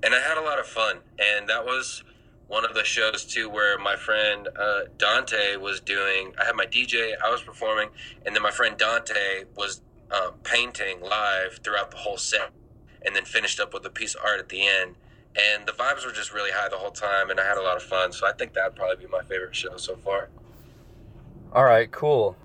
and 0.03 0.15
I 0.15 0.21
had 0.21 0.37
a 0.37 0.43
lot 0.43 0.59
of 0.59 0.67
fun. 0.67 0.99
And 1.19 1.49
that 1.49 1.65
was 1.65 2.03
one 2.49 2.65
of 2.65 2.75
the 2.75 2.85
shows 2.85 3.25
too 3.25 3.49
where 3.49 3.79
my 3.79 3.97
friend 3.97 4.49
uh, 4.59 4.81
Dante 4.99 5.57
was 5.57 5.81
doing. 5.81 6.33
I 6.41 6.45
had 6.45 6.57
my 6.57 6.67
DJ, 6.67 7.13
I 7.25 7.31
was 7.31 7.43
performing, 7.43 7.89
and 8.25 8.35
then 8.35 8.43
my 8.43 8.51
friend 8.51 8.77
Dante 8.77 9.45
was 9.57 9.81
um, 10.11 10.35
painting 10.43 11.01
live 11.01 11.61
throughout 11.63 11.91
the 11.91 11.99
whole 11.99 12.19
set, 12.19 12.51
and 13.05 13.15
then 13.15 13.25
finished 13.25 13.61
up 13.61 13.73
with 13.73 13.85
a 13.87 13.91
piece 13.91 14.15
of 14.15 14.23
art 14.25 14.39
at 14.41 14.49
the 14.49 14.67
end 14.67 14.97
and 15.37 15.67
the 15.67 15.73
vibes 15.73 16.05
were 16.07 16.13
just 16.13 16.33
really 16.33 16.51
high 16.51 16.69
the 16.69 16.77
whole 16.77 16.91
time, 16.91 17.31
and 17.31 17.39
I 17.39 17.45
had 17.45 17.59
a 17.59 17.63
lot 17.63 17.77
of 17.77 17.83
fun. 17.83 18.13
So 18.13 18.27
I 18.27 18.33
think 18.33 18.55
that'd 18.55 18.75
probably 18.75 19.05
be 19.05 19.11
my 19.11 19.23
favorite 19.23 19.55
show 19.55 19.77
so 19.77 19.97
far. 19.97 20.29
All 21.53 21.65
right, 21.65 21.91
cool. 21.91 22.37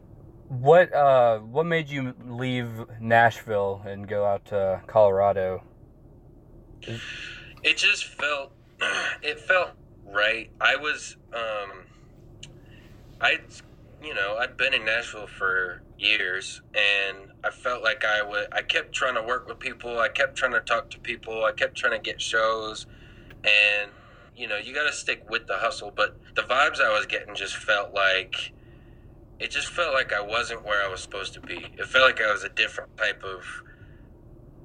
What 0.52 0.94
uh, 0.94 1.40
what 1.40 1.66
made 1.66 1.88
you 1.90 2.14
leave 2.28 2.68
Nashville 3.00 3.82
and 3.86 4.06
go 4.06 4.26
out 4.26 4.44
to 4.48 4.82
Colorado? 4.86 5.64
It 6.82 7.78
just 7.78 8.04
felt 8.04 8.52
it 9.22 9.40
felt 9.40 9.70
right. 10.06 10.50
I 10.60 10.76
was 10.76 11.16
um, 11.34 11.86
I 13.22 13.40
you 14.04 14.14
know 14.14 14.36
I'd 14.42 14.58
been 14.58 14.74
in 14.74 14.84
Nashville 14.84 15.28
for 15.28 15.84
years, 15.98 16.62
and 16.74 17.32
I 17.46 17.50
felt 17.50 17.82
like 17.82 18.04
I 18.04 18.22
would. 18.22 18.48
I 18.52 18.62
kept 18.62 18.92
trying 18.92 19.16
to 19.16 19.24
work 19.24 19.48
with 19.48 19.58
people. 19.58 20.00
I 20.00 20.10
kept 20.10 20.36
trying 20.36 20.52
to 20.52 20.60
talk 20.60 20.90
to 20.90 21.00
people. 21.00 21.46
I 21.46 21.54
kept 21.54 21.78
trying 21.78 21.94
to 21.94 22.04
get 22.04 22.20
shows, 22.20 22.88
and 23.46 23.90
you 24.36 24.50
know, 24.50 24.58
you 24.58 24.74
got 24.74 24.84
to 24.84 24.94
stick 24.94 25.30
with 25.30 25.48
the 25.48 25.60
hustle. 25.60 25.94
But 25.96 26.18
the 26.36 26.42
vibes 26.42 26.82
I 26.82 26.92
was 26.92 27.06
getting 27.06 27.36
just 27.36 27.56
felt 27.56 27.94
like 27.94 28.52
it 29.42 29.50
just 29.50 29.70
felt 29.70 29.92
like 29.94 30.14
I 30.14 30.22
wasn't 30.22 30.64
where 30.64 30.86
I 30.86 30.88
was 30.88 31.02
supposed 31.02 31.34
to 31.34 31.42
be. 31.42 31.66
It 31.78 31.88
felt 31.88 32.06
like 32.06 32.22
I 32.22 32.32
was 32.32 32.44
a 32.44 32.50
different 32.50 32.96
type 32.96 33.24
of 33.24 33.44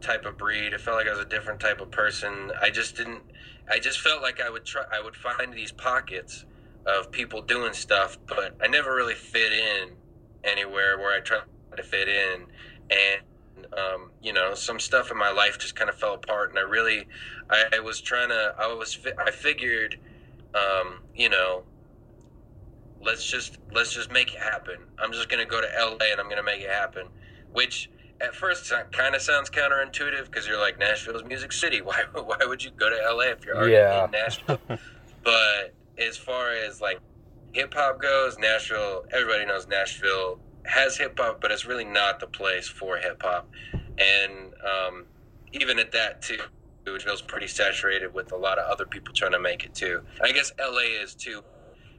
type 0.03 0.27
of 0.27 0.37
breed. 0.37 0.75
It 0.75 0.83
felt 0.83 0.99
like 0.99 1.07
I 1.07 1.13
was 1.13 1.19
a 1.19 1.25
different 1.25 1.61
type 1.61 1.81
of 1.81 1.91
person. 1.91 2.53
I 2.61 2.69
just 2.69 2.95
didn't. 2.95 3.23
I 3.71 3.79
just 3.79 4.01
felt 4.01 4.21
like 4.21 4.39
I 4.39 4.51
would 4.51 4.67
try. 4.67 4.85
I 4.93 5.01
would 5.03 5.17
find 5.17 5.51
these 5.55 5.73
pockets 5.73 6.45
of 6.85 7.11
people 7.11 7.41
doing 7.41 7.73
stuff, 7.73 8.19
but 8.27 8.55
I 8.63 8.69
never 8.69 8.95
really 8.95 9.15
fit 9.15 9.51
in 9.51 9.93
anywhere 10.45 10.99
where 10.99 11.17
I 11.17 11.21
tried 11.21 11.45
to 11.75 11.83
fit 11.83 12.09
in, 12.09 12.45
and 12.91 13.23
um, 13.73 14.11
you 14.23 14.35
know, 14.35 14.53
some 14.53 14.79
stuff 14.79 15.11
in 15.11 15.17
my 15.17 15.31
life 15.31 15.59
just 15.59 15.75
kind 15.75 15.89
of 15.89 15.97
fell 15.97 16.15
apart, 16.15 16.51
and 16.51 16.59
I 16.59 16.63
really, 16.63 17.09
I, 17.49 17.81
was 17.81 18.03
trying 18.03 18.29
to. 18.29 18.55
I 18.59 18.67
was. 18.75 18.99
I 19.19 19.31
figured, 19.31 19.99
um, 20.55 21.01
you 21.15 21.31
know, 21.31 21.63
let's 23.03 23.25
just 23.29 23.59
let's 23.73 23.93
just 23.95 24.11
make 24.11 24.35
it 24.35 24.41
happen. 24.41 24.77
I'm 24.99 25.13
just 25.13 25.29
gonna 25.29 25.45
go 25.47 25.61
to 25.61 25.67
LA 25.79 26.11
and 26.13 26.21
I'm 26.21 26.29
gonna 26.29 26.43
make 26.43 26.61
it 26.63 26.71
happen, 26.71 27.07
which 27.53 27.91
at 28.21 28.35
first 28.35 28.73
kind 28.93 29.15
of 29.15 29.21
sounds 29.23 29.51
counterintuitive 29.51 30.25
because 30.25 30.47
you're 30.47 30.59
like 30.61 30.79
Nashville's 30.79 31.25
Music 31.25 31.53
City. 31.53 31.81
Why 31.83 32.03
why 32.15 32.39
would 32.47 32.65
you 32.65 32.71
go 32.71 32.89
to 32.91 32.97
LA 33.15 33.33
if 33.33 33.45
you're 33.45 33.57
already 33.57 33.73
Yeah. 33.75 34.05
in 34.07 34.11
Nashville? 34.11 34.61
but 35.23 35.75
as 35.99 36.17
far 36.17 36.53
as 36.53 36.81
like 36.81 37.01
hip 37.53 37.75
hop 37.75 38.01
goes, 38.01 38.39
Nashville, 38.39 39.05
everybody 39.13 39.45
knows 39.47 39.67
Nashville 39.67 40.39
has 40.65 40.97
hip 40.97 41.19
hop, 41.19 41.41
but 41.41 41.51
it's 41.53 41.65
really 41.65 41.85
not 41.85 42.19
the 42.21 42.27
place 42.27 42.69
for 42.69 42.97
hip 42.97 43.23
hop. 43.23 43.49
And 43.99 44.53
um, 44.65 45.05
even 45.53 45.79
at 45.79 45.93
that 45.93 46.23
too, 46.23 46.39
it 46.87 47.03
feels 47.03 47.23
pretty 47.23 47.47
saturated 47.49 48.13
with 48.15 48.33
a 48.33 48.37
lot 48.37 48.59
of 48.59 48.71
other 48.71 48.85
people 48.87 49.13
trying 49.15 49.33
to 49.33 49.39
make 49.41 49.65
it 49.65 49.75
too. 49.75 50.03
I 50.23 50.33
guess 50.33 50.53
LA 50.59 51.01
is 51.03 51.15
too. 51.15 51.43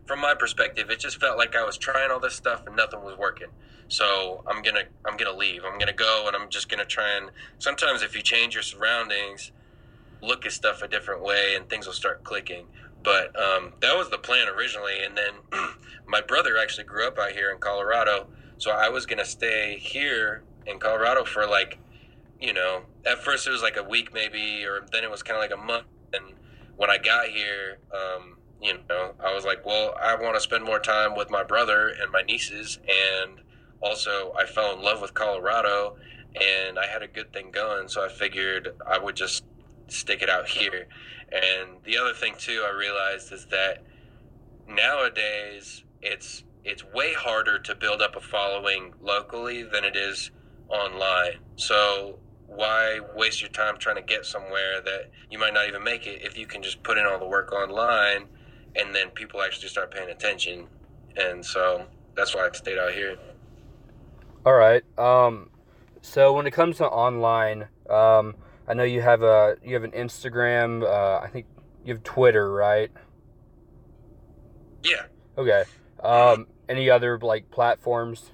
From 0.08 0.22
my 0.22 0.34
perspective, 0.34 0.90
it 0.90 1.00
just 1.00 1.20
felt 1.20 1.38
like 1.38 1.56
I 1.56 1.66
was 1.66 1.78
trying 1.78 2.12
all 2.12 2.20
this 2.20 2.34
stuff 2.34 2.66
and 2.66 2.76
nothing 2.78 3.04
was 3.04 3.18
working. 3.18 3.50
So 3.90 4.42
I'm 4.48 4.62
gonna 4.62 4.84
I'm 5.06 5.18
gonna 5.18 5.36
leave. 5.36 5.64
I'm 5.66 5.78
gonna 5.78 5.94
go 5.94 6.26
and 6.28 6.36
I'm 6.36 6.50
just 6.50 6.70
gonna 6.70 6.86
try 6.86 7.18
and. 7.18 7.30
Sometimes 7.60 8.02
if 8.02 8.16
you 8.16 8.22
change 8.22 8.54
your 8.54 8.64
surroundings, 8.64 9.52
look 10.22 10.46
at 10.46 10.54
stuff 10.54 10.82
a 10.82 10.88
different 10.88 11.24
way, 11.24 11.56
and 11.56 11.70
things 11.70 11.86
will 11.86 11.94
start 11.94 12.24
clicking. 12.24 12.68
But 13.04 13.38
um, 13.40 13.74
that 13.82 13.96
was 13.96 14.10
the 14.10 14.18
plan 14.18 14.48
originally. 14.48 15.04
And 15.04 15.18
then 15.18 15.34
my 16.08 16.22
brother 16.22 16.58
actually 16.58 16.86
grew 16.86 17.06
up 17.06 17.18
out 17.20 17.32
here 17.32 17.52
in 17.52 17.60
Colorado, 17.60 18.28
so 18.58 18.72
I 18.72 18.90
was 18.90 19.06
gonna 19.06 19.26
stay 19.26 19.78
here 19.78 20.44
in 20.66 20.80
Colorado 20.80 21.26
for 21.26 21.46
like, 21.46 21.80
you 22.40 22.54
know, 22.54 22.84
at 23.06 23.24
first 23.24 23.48
it 23.48 23.52
was 23.52 23.62
like 23.62 23.78
a 23.78 23.84
week 23.84 24.14
maybe, 24.14 24.64
or 24.66 24.86
then 24.92 25.04
it 25.04 25.12
was 25.12 25.22
kind 25.22 25.38
of 25.38 25.42
like 25.42 25.58
a 25.58 25.64
month. 25.64 25.88
And 26.14 26.34
when 26.78 26.90
I 26.90 26.98
got 26.98 27.28
here, 27.28 27.80
um, 27.94 28.37
you 28.62 28.80
know, 28.90 29.14
I 29.24 29.34
was 29.34 29.46
like, 29.46 29.66
well, 29.66 29.94
I 30.02 30.16
want 30.16 30.36
to 30.36 30.42
spend 30.42 30.64
more 30.64 30.80
time 30.80 31.16
with 31.16 31.30
my 31.30 31.44
brother 31.44 31.90
and 31.90 32.12
my 32.12 32.22
nieces, 32.22 32.80
and 32.88 33.40
also 33.82 34.34
I 34.38 34.46
fell 34.46 34.76
in 34.76 34.84
love 34.84 35.02
with 35.02 35.14
Colorado, 35.14 35.98
and 36.36 36.80
I 36.80 36.88
had 36.88 37.02
a 37.02 37.08
good 37.08 37.32
thing 37.34 37.52
going, 37.52 37.88
so 37.88 38.04
I 38.04 38.10
figured 38.10 38.70
I 38.86 38.98
would 38.98 39.16
just 39.16 39.44
stick 39.88 40.22
it 40.22 40.30
out 40.30 40.48
here. 40.48 40.88
And 41.32 41.84
the 41.84 41.98
other 41.98 42.14
thing 42.14 42.36
too, 42.38 42.66
I 42.68 42.76
realized 42.76 43.32
is 43.32 43.46
that 43.48 43.84
nowadays 44.68 45.84
it's 46.02 46.44
it's 46.64 46.84
way 46.84 47.14
harder 47.14 47.60
to 47.60 47.76
build 47.76 48.02
up 48.02 48.16
a 48.16 48.20
following 48.20 48.94
locally 49.02 49.64
than 49.64 49.86
it 49.86 49.96
is 49.96 50.32
online. 50.68 51.40
So 51.56 52.20
why 52.46 53.00
waste 53.16 53.42
your 53.42 53.50
time 53.50 53.78
trying 53.78 53.96
to 53.96 54.02
get 54.02 54.26
somewhere 54.26 54.82
that 54.82 55.12
you 55.30 55.38
might 55.38 55.54
not 55.54 55.68
even 55.68 55.84
make 55.84 56.08
it 56.08 56.22
if 56.24 56.38
you 56.38 56.46
can 56.46 56.62
just 56.62 56.84
put 56.84 56.98
in 56.98 57.06
all 57.06 57.20
the 57.20 57.26
work 57.26 57.54
online 57.54 58.26
and 58.76 58.94
then 58.94 59.10
people 59.12 59.42
actually 59.42 59.70
start 59.70 59.92
paying 59.92 60.10
attention. 60.10 60.68
And 61.16 61.44
so 61.46 61.86
that's 62.16 62.36
why 62.36 62.48
I 62.48 62.52
stayed 62.52 62.78
out 62.78 62.94
here. 62.94 63.18
All 64.46 64.54
right. 64.54 64.84
Um, 64.98 65.50
so 66.02 66.34
when 66.34 66.48
it 66.48 66.52
comes 66.52 66.78
to 66.78 66.88
online, 66.88 67.68
um, 67.90 68.36
I 68.68 68.74
know 68.74 68.84
you 68.84 69.02
have 69.02 69.24
a 69.24 69.58
you 69.64 69.74
have 69.74 69.84
an 69.84 69.92
Instagram. 69.92 70.84
Uh, 70.84 71.20
I 71.24 71.28
think 71.28 71.46
you 71.84 71.94
have 71.94 72.04
Twitter, 72.04 72.52
right? 72.52 72.92
Yeah. 74.84 75.04
Okay. 75.38 75.64
Um, 76.02 76.48
any 76.70 76.90
other 76.90 77.18
like 77.20 77.50
platforms? 77.52 78.32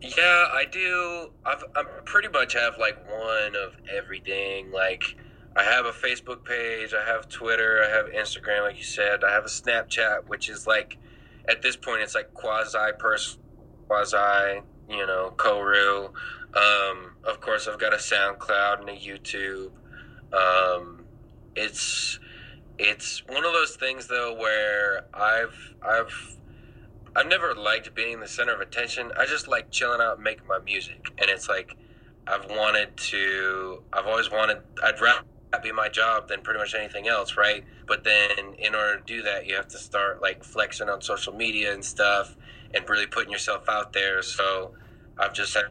Yeah, 0.00 0.46
I 0.52 0.64
do. 0.70 1.30
I've 1.44 1.64
I 1.74 1.82
pretty 2.04 2.28
much 2.28 2.54
have 2.54 2.78
like 2.78 3.04
one 3.10 3.56
of 3.56 3.74
everything. 3.92 4.70
Like 4.70 5.16
I 5.58 5.64
have 5.64 5.86
a 5.86 5.90
Facebook 5.90 6.44
page, 6.44 6.94
I 6.94 7.04
have 7.04 7.28
Twitter, 7.28 7.82
I 7.84 7.90
have 7.90 8.06
Instagram, 8.06 8.62
like 8.62 8.78
you 8.78 8.84
said. 8.84 9.24
I 9.24 9.32
have 9.32 9.44
a 9.44 9.48
Snapchat, 9.48 10.28
which 10.28 10.48
is 10.48 10.68
like 10.68 10.98
at 11.48 11.62
this 11.62 11.74
point 11.74 12.02
it's 12.02 12.14
like 12.14 12.32
quasi 12.32 12.78
person, 12.96 13.40
quasi 13.88 14.60
you 14.88 15.04
know 15.04 15.32
Ko-Ru. 15.36 16.12
Um, 16.54 17.16
of 17.24 17.40
course, 17.40 17.66
I've 17.66 17.80
got 17.80 17.92
a 17.92 17.96
SoundCloud 17.96 18.82
and 18.82 18.88
a 18.88 18.92
YouTube. 18.92 19.72
Um, 20.32 21.04
it's 21.56 22.20
it's 22.78 23.26
one 23.26 23.44
of 23.44 23.52
those 23.52 23.74
things 23.74 24.06
though 24.06 24.34
where 24.34 25.06
I've 25.12 25.74
I've 25.82 26.36
I've 27.16 27.26
never 27.26 27.52
liked 27.56 27.92
being 27.96 28.20
the 28.20 28.28
center 28.28 28.54
of 28.54 28.60
attention. 28.60 29.10
I 29.18 29.26
just 29.26 29.48
like 29.48 29.72
chilling 29.72 30.00
out 30.00 30.14
and 30.14 30.22
making 30.22 30.46
my 30.46 30.60
music. 30.60 31.04
And 31.18 31.28
it's 31.28 31.48
like 31.48 31.74
I've 32.28 32.48
wanted 32.48 32.96
to 32.96 33.82
I've 33.92 34.06
always 34.06 34.30
wanted 34.30 34.58
I'd 34.84 35.00
rather 35.00 35.24
that 35.52 35.62
be 35.62 35.72
my 35.72 35.88
job 35.88 36.28
than 36.28 36.42
pretty 36.42 36.58
much 36.58 36.74
anything 36.74 37.08
else, 37.08 37.36
right? 37.36 37.64
But 37.86 38.04
then 38.04 38.54
in 38.58 38.74
order 38.74 38.98
to 38.98 39.04
do 39.04 39.22
that 39.22 39.46
you 39.46 39.54
have 39.54 39.68
to 39.68 39.78
start 39.78 40.20
like 40.20 40.44
flexing 40.44 40.88
on 40.88 41.00
social 41.00 41.32
media 41.32 41.72
and 41.72 41.84
stuff 41.84 42.36
and 42.74 42.88
really 42.88 43.06
putting 43.06 43.32
yourself 43.32 43.68
out 43.68 43.92
there. 43.92 44.22
So 44.22 44.72
I've 45.18 45.32
just 45.32 45.54
had 45.54 45.62
to 45.62 45.68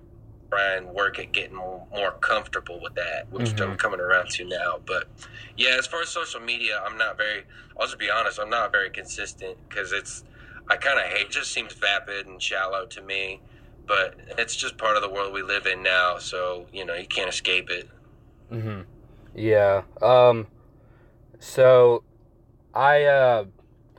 try 0.50 0.76
and 0.76 0.88
work 0.88 1.20
at 1.20 1.32
getting 1.32 1.56
more, 1.56 1.86
comfortable 2.22 2.80
with 2.82 2.96
that, 2.96 3.32
which 3.32 3.56
Mhm. 3.56 3.62
I'm 3.72 3.78
coming 3.78 4.00
around 4.00 4.30
to 4.32 4.46
now. 4.46 4.80
But 4.86 5.08
yeah, 5.56 5.76
as 5.78 5.86
far 5.88 6.02
as 6.02 6.10
social 6.10 6.40
media, 6.40 6.82
I'm 6.86 6.98
not 6.98 7.18
very. 7.18 7.46
I'll 7.80 7.86
just 7.86 8.00
be 8.00 8.10
honest. 8.10 8.40
I'm 8.40 8.50
not 8.50 8.72
very 8.72 8.90
consistent 8.90 9.58
because 9.70 9.92
it's. 9.94 10.24
I 10.70 10.76
kind 10.76 11.00
of 11.00 11.06
hate. 11.06 11.28
It 11.28 11.32
just 11.32 11.52
seems 11.54 11.74
vapid 11.74 12.28
and 12.28 12.42
shallow 12.42 12.86
to 12.88 13.02
me. 13.02 13.42
But 13.86 14.16
it's 14.38 14.56
just 14.56 14.78
part 14.78 14.96
of 14.98 15.02
the 15.02 15.10
world 15.10 15.32
we 15.34 15.44
live 15.44 15.66
in 15.66 15.84
now. 15.84 16.18
So 16.18 16.68
you 16.74 16.84
know 16.86 16.96
you 16.96 17.08
can't 17.08 17.30
escape 17.30 17.70
it. 17.70 17.90
Mm-hmm. 18.52 18.82
Yeah. 19.38 19.84
Um. 20.02 20.48
So, 21.40 22.04
I 22.74 23.04
uh, 23.04 23.46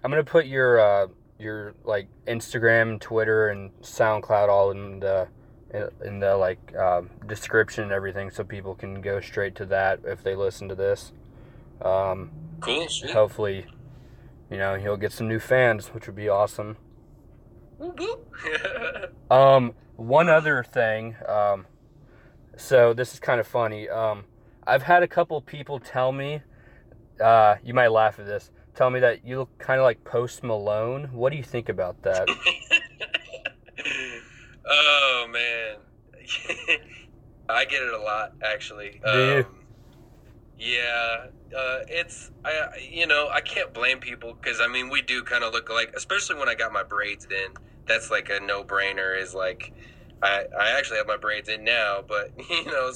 I'm 0.04 0.10
gonna 0.10 0.24
put 0.24 0.46
your 0.46 0.80
uh 0.80 1.06
your 1.38 1.74
like 1.84 2.08
Instagram, 2.26 3.00
Twitter, 3.00 3.48
and 3.48 3.70
SoundCloud 3.80 4.48
all 4.48 4.72
in 4.72 4.98
the 5.00 5.28
in- 5.72 5.90
in 6.04 6.18
the 6.20 6.36
like 6.36 6.74
um, 6.76 7.10
description 7.26 7.84
and 7.84 7.92
everything, 7.92 8.30
so 8.30 8.42
people 8.42 8.74
can 8.74 9.00
go 9.00 9.20
straight 9.20 9.54
to 9.56 9.66
that 9.66 10.00
if 10.04 10.22
they 10.24 10.34
listen 10.34 10.68
to 10.68 10.74
this. 10.74 11.12
Um, 11.80 12.30
Cool. 12.60 12.88
Sweet. 12.88 13.12
hopefully, 13.12 13.66
you 14.50 14.56
know, 14.58 14.74
he'll 14.74 14.96
get 14.96 15.12
some 15.12 15.28
new 15.28 15.38
fans, 15.38 15.88
which 15.94 16.06
would 16.06 16.16
be 16.16 16.28
awesome. 16.28 16.76
Um, 19.30 19.74
one 19.96 20.28
other 20.28 20.64
thing. 20.64 21.14
Um, 21.28 21.66
so 22.56 22.92
this 22.94 23.12
is 23.12 23.20
kind 23.20 23.38
of 23.38 23.46
funny. 23.46 23.88
Um, 23.88 24.24
I've 24.68 24.82
had 24.82 25.02
a 25.02 25.08
couple 25.08 25.40
people 25.40 25.80
tell 25.80 26.12
me, 26.12 26.42
uh, 27.24 27.56
you 27.64 27.72
might 27.72 27.88
laugh 27.88 28.18
at 28.18 28.26
this, 28.26 28.50
tell 28.74 28.90
me 28.90 29.00
that 29.00 29.24
you 29.24 29.38
look 29.38 29.56
kind 29.58 29.80
of 29.80 29.84
like 29.84 30.04
Post 30.04 30.44
Malone. 30.44 31.08
What 31.10 31.30
do 31.30 31.38
you 31.38 31.42
think 31.42 31.70
about 31.70 32.02
that? 32.02 32.28
oh 34.68 35.26
man, 35.32 35.76
I 37.48 37.64
get 37.64 37.82
it 37.82 37.94
a 37.94 37.98
lot 37.98 38.34
actually. 38.42 39.00
Do 39.02 39.10
you? 39.10 39.38
Um, 39.38 39.54
yeah, 40.58 41.26
uh, 41.56 41.78
it's 41.88 42.30
I 42.44 42.68
you 42.90 43.06
know 43.06 43.30
I 43.32 43.40
can't 43.40 43.72
blame 43.72 44.00
people 44.00 44.34
because 44.34 44.60
I 44.60 44.66
mean 44.66 44.90
we 44.90 45.00
do 45.00 45.22
kind 45.22 45.44
of 45.44 45.54
look 45.54 45.70
alike, 45.70 45.94
especially 45.96 46.36
when 46.36 46.50
I 46.50 46.54
got 46.54 46.74
my 46.74 46.82
braids 46.82 47.26
in. 47.30 47.54
That's 47.86 48.10
like 48.10 48.28
a 48.28 48.38
no 48.38 48.64
brainer. 48.64 49.18
Is 49.18 49.34
like 49.34 49.72
I 50.22 50.44
I 50.58 50.78
actually 50.78 50.98
have 50.98 51.06
my 51.06 51.16
braids 51.16 51.48
in 51.48 51.64
now, 51.64 52.04
but 52.06 52.32
you 52.50 52.66
know 52.66 52.92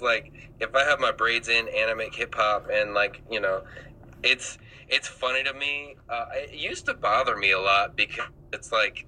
like 0.00 0.32
if 0.60 0.74
I 0.74 0.84
have 0.84 1.00
my 1.00 1.12
braids 1.12 1.48
in 1.48 1.68
and 1.76 1.90
I 1.90 1.94
make 1.94 2.14
hip 2.16 2.34
hop 2.36 2.66
and 2.72 2.94
like 2.94 3.22
you 3.30 3.40
know 3.40 3.62
it's 4.22 4.58
it's 4.88 5.08
funny 5.08 5.42
to 5.44 5.52
me. 5.54 5.96
Uh, 6.08 6.26
it 6.34 6.54
used 6.54 6.86
to 6.86 6.94
bother 6.94 7.36
me 7.36 7.52
a 7.52 7.60
lot 7.60 7.96
because 7.96 8.26
it's 8.52 8.72
like 8.72 9.06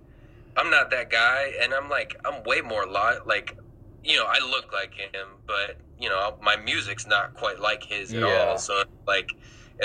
I'm 0.56 0.70
not 0.70 0.90
that 0.90 1.10
guy, 1.10 1.52
and 1.62 1.72
I'm 1.74 1.88
like 1.88 2.16
I'm 2.24 2.42
way 2.44 2.60
more 2.60 2.86
li- 2.86 3.20
like 3.26 3.56
you 4.04 4.16
know 4.16 4.26
I 4.28 4.38
look 4.44 4.72
like 4.72 4.94
him, 4.94 5.28
but 5.46 5.80
you 5.98 6.08
know 6.08 6.36
my 6.42 6.56
music's 6.56 7.06
not 7.06 7.34
quite 7.34 7.60
like 7.60 7.84
his 7.84 8.14
at 8.14 8.22
Yeah. 8.22 8.24
all. 8.24 8.58
So 8.58 8.84
like 9.06 9.30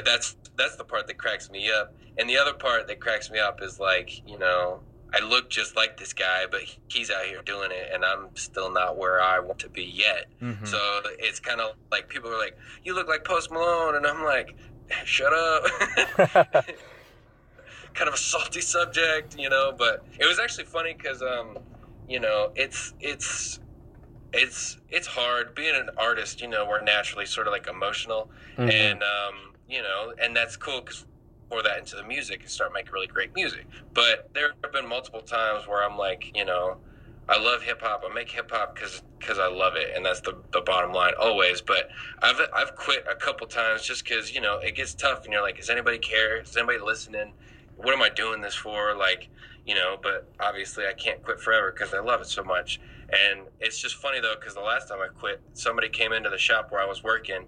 that's 0.06 0.36
that's 0.58 0.76
the 0.78 0.84
part 0.84 1.08
that 1.08 1.18
cracks 1.18 1.50
me 1.52 1.70
up, 1.72 1.96
and 2.18 2.30
the 2.30 2.38
other 2.38 2.54
part 2.54 2.88
that 2.88 3.00
cracks 3.00 3.30
me 3.32 3.40
up 3.40 3.60
is 3.62 3.80
like 3.80 4.12
you 4.26 4.38
know 4.40 4.82
I 5.14 5.20
look 5.24 5.50
just 5.50 5.76
like 5.76 5.98
this 5.98 6.12
guy, 6.14 6.46
but 6.50 6.62
he's 6.88 7.12
out 7.12 7.26
here 7.26 7.42
doing 7.46 7.70
it, 7.72 7.90
and 7.94 8.04
I'm 8.04 8.30
still 8.36 8.72
not 8.72 8.98
where 8.98 9.22
I 9.22 9.40
want 9.40 9.60
to 9.60 9.70
be 9.70 9.84
yet. 9.84 10.26
Mhm. 10.42 10.68
So 10.68 10.80
it's 11.20 11.40
kind 11.40 11.62
of 11.62 11.74
like 11.92 12.10
people 12.10 12.30
are 12.32 12.40
like, 12.40 12.58
"You 12.84 12.96
look 12.96 13.08
like 13.08 13.24
Post 13.24 13.52
Malone," 13.52 13.96
and 13.96 14.08
I'm 14.08 14.24
like, 14.24 14.56
"Shut 15.06 15.32
up." 15.34 15.64
kind 17.94 18.08
of 18.08 18.14
a 18.16 18.18
salty 18.18 18.62
subject, 18.62 19.36
you 19.38 19.50
know. 19.50 19.72
But 19.78 20.06
it 20.20 20.26
was 20.26 20.40
actually 20.40 20.66
funny 20.66 20.94
because, 20.94 21.22
um, 21.22 21.60
you 22.08 22.20
know, 22.20 22.52
it's 22.56 22.94
it's 23.00 23.60
it's 24.34 24.78
it's 24.90 25.08
hard 25.08 25.54
being 25.54 25.76
an 25.76 25.90
artist. 25.98 26.42
You 26.42 26.48
know, 26.48 26.66
we're 26.68 26.82
naturally 26.82 27.26
sort 27.26 27.48
of 27.48 27.54
like 27.54 27.68
emotional, 27.68 28.30
Mhm. 28.58 28.72
and 28.72 29.04
um, 29.04 29.54
you 29.68 29.82
know, 29.82 30.14
and 30.22 30.36
that's 30.36 30.56
cool 30.58 30.82
because 30.82 31.06
pour 31.54 31.62
that 31.62 31.78
into 31.78 31.96
the 31.96 32.04
music 32.04 32.42
and 32.42 32.50
start 32.50 32.74
making 32.74 32.92
really 32.92 33.06
great 33.06 33.34
music. 33.36 33.68
But 33.94 34.30
there 34.34 34.54
have 34.64 34.74
been 34.74 34.88
multiple 34.88 35.22
times 35.22 35.68
where 35.68 35.84
I'm 35.84 35.98
like, 35.98 36.36
you 36.36 36.46
know, 36.46 36.78
I 37.30 37.40
love 37.40 37.62
hip 37.62 37.82
hop. 37.82 38.04
I 38.10 38.14
make 38.14 38.32
hip 38.32 38.50
hop 38.52 38.74
because 38.74 39.04
because 39.20 39.40
I 39.40 39.48
love 39.48 39.76
it, 39.76 39.96
and 39.96 40.06
that's 40.06 40.20
the 40.22 40.36
the 40.52 40.62
bottom 40.62 40.92
line 40.92 41.14
always. 41.20 41.62
But 41.62 41.90
I've 42.22 42.42
I've 42.54 42.76
quit 42.76 43.06
a 43.10 43.16
couple 43.16 43.48
times 43.48 43.84
just 43.84 44.04
because 44.04 44.34
you 44.34 44.42
know 44.42 44.58
it 44.58 44.76
gets 44.76 44.94
tough, 44.96 45.24
and 45.24 45.32
you're 45.32 45.44
like, 45.44 45.58
does 45.58 45.70
anybody 45.70 46.00
care? 46.00 46.42
Is 46.42 46.58
anybody 46.58 46.80
listening? 46.80 47.34
What 47.78 47.94
am 47.94 48.02
I 48.02 48.10
doing 48.10 48.42
this 48.42 48.56
for? 48.56 48.96
Like, 48.96 49.30
you 49.66 49.76
know. 49.76 49.98
But 50.02 50.28
obviously, 50.40 50.86
I 50.86 50.94
can't 50.94 51.24
quit 51.24 51.40
forever 51.40 51.72
because 51.72 51.94
I 51.94 52.00
love 52.00 52.20
it 52.20 52.28
so 52.28 52.44
much. 52.44 52.82
And 53.10 53.48
it's 53.62 53.80
just 53.80 53.96
funny 53.96 54.20
though, 54.20 54.36
because 54.38 54.56
the 54.56 54.62
last 54.62 54.90
time 54.90 55.00
I 55.02 55.08
quit, 55.08 55.40
somebody 55.54 55.88
came 55.88 56.12
into 56.12 56.30
the 56.30 56.38
shop 56.38 56.72
where 56.72 56.82
I 56.82 56.86
was 56.86 57.04
working, 57.04 57.46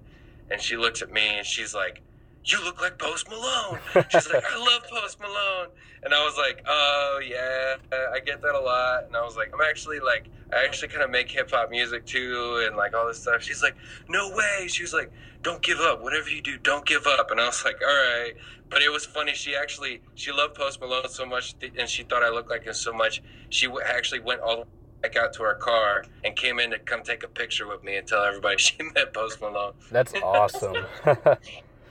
and 0.49 0.61
she 0.61 0.77
looks 0.77 1.01
at 1.01 1.11
me 1.11 1.37
and 1.37 1.45
she's 1.45 1.73
like, 1.73 2.01
"You 2.45 2.63
look 2.63 2.81
like 2.81 2.97
Post 2.97 3.29
Malone." 3.29 3.79
She's 4.09 4.31
like, 4.31 4.43
"I 4.45 4.57
love 4.57 4.83
Post 4.89 5.19
Malone," 5.19 5.67
and 6.03 6.13
I 6.13 6.23
was 6.23 6.37
like, 6.37 6.63
"Oh 6.67 7.19
yeah, 7.25 7.75
I 8.13 8.19
get 8.19 8.41
that 8.41 8.55
a 8.55 8.59
lot." 8.59 9.05
And 9.05 9.15
I 9.15 9.23
was 9.23 9.35
like, 9.35 9.51
"I'm 9.53 9.61
actually 9.61 9.99
like, 9.99 10.27
I 10.53 10.63
actually 10.63 10.89
kind 10.89 11.03
of 11.03 11.09
make 11.09 11.29
hip 11.29 11.51
hop 11.51 11.69
music 11.69 12.05
too, 12.05 12.63
and 12.65 12.75
like 12.75 12.93
all 12.95 13.07
this 13.07 13.21
stuff." 13.21 13.41
She's 13.41 13.63
like, 13.63 13.75
"No 14.07 14.29
way!" 14.35 14.67
She 14.67 14.83
was 14.83 14.93
like, 14.93 15.11
"Don't 15.41 15.61
give 15.61 15.79
up. 15.79 16.01
Whatever 16.01 16.29
you 16.29 16.41
do, 16.41 16.57
don't 16.57 16.85
give 16.85 17.07
up." 17.07 17.31
And 17.31 17.39
I 17.39 17.47
was 17.47 17.63
like, 17.65 17.81
"All 17.81 17.87
right." 17.87 18.33
But 18.69 18.81
it 18.81 18.91
was 18.91 19.05
funny. 19.05 19.33
She 19.33 19.55
actually 19.55 20.01
she 20.15 20.31
loved 20.31 20.55
Post 20.55 20.79
Malone 20.81 21.09
so 21.09 21.25
much, 21.25 21.55
and 21.77 21.89
she 21.89 22.03
thought 22.03 22.23
I 22.23 22.29
looked 22.29 22.49
like 22.49 22.63
him 22.63 22.73
so 22.73 22.93
much. 22.93 23.21
She 23.49 23.67
actually 23.85 24.19
went 24.19 24.41
all 24.41 24.55
the 24.55 24.61
way 24.61 24.67
back 25.01 25.15
out 25.15 25.33
to 25.33 25.43
her 25.43 25.55
car 25.55 26.03
and 26.23 26.35
came 26.35 26.59
in 26.59 26.71
to 26.71 26.79
come 26.79 27.03
take 27.03 27.23
a 27.23 27.27
picture 27.27 27.67
with 27.67 27.83
me 27.83 27.97
and 27.97 28.07
tell 28.07 28.23
everybody 28.23 28.57
she 28.59 28.75
met 28.95 29.13
Post 29.13 29.41
Malone. 29.41 29.73
That's 29.91 30.13
awesome. 30.15 30.85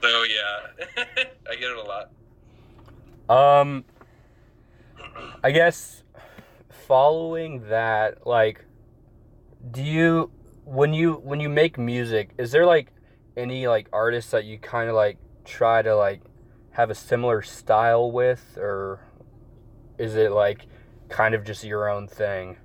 So 0.05 0.23
yeah, 0.23 1.23
I 1.49 1.55
get 1.55 1.71
it 1.71 1.77
a 1.77 1.83
lot. 1.83 2.11
um, 3.27 3.85
I 5.43 5.49
guess 5.49 6.03
following 6.87 7.69
that, 7.69 8.27
like, 8.27 8.65
do 9.71 9.81
you 9.81 10.29
when 10.63 10.93
you 10.93 11.13
when 11.13 11.39
you 11.39 11.49
make 11.49 11.79
music, 11.79 12.29
is 12.37 12.51
there 12.51 12.67
like 12.67 12.91
any 13.35 13.67
like 13.67 13.87
artists 13.91 14.29
that 14.29 14.45
you 14.45 14.59
kind 14.59 14.89
of 14.89 14.95
like 14.95 15.17
try 15.43 15.81
to 15.81 15.95
like 15.95 16.21
have 16.71 16.91
a 16.91 16.95
similar 16.95 17.41
style 17.41 18.11
with, 18.11 18.57
or 18.57 18.99
is 19.97 20.15
it 20.15 20.31
like 20.31 20.67
kind 21.09 21.33
of 21.33 21.43
just 21.43 21.63
your 21.63 21.89
own 21.89 22.07
thing? 22.07 22.57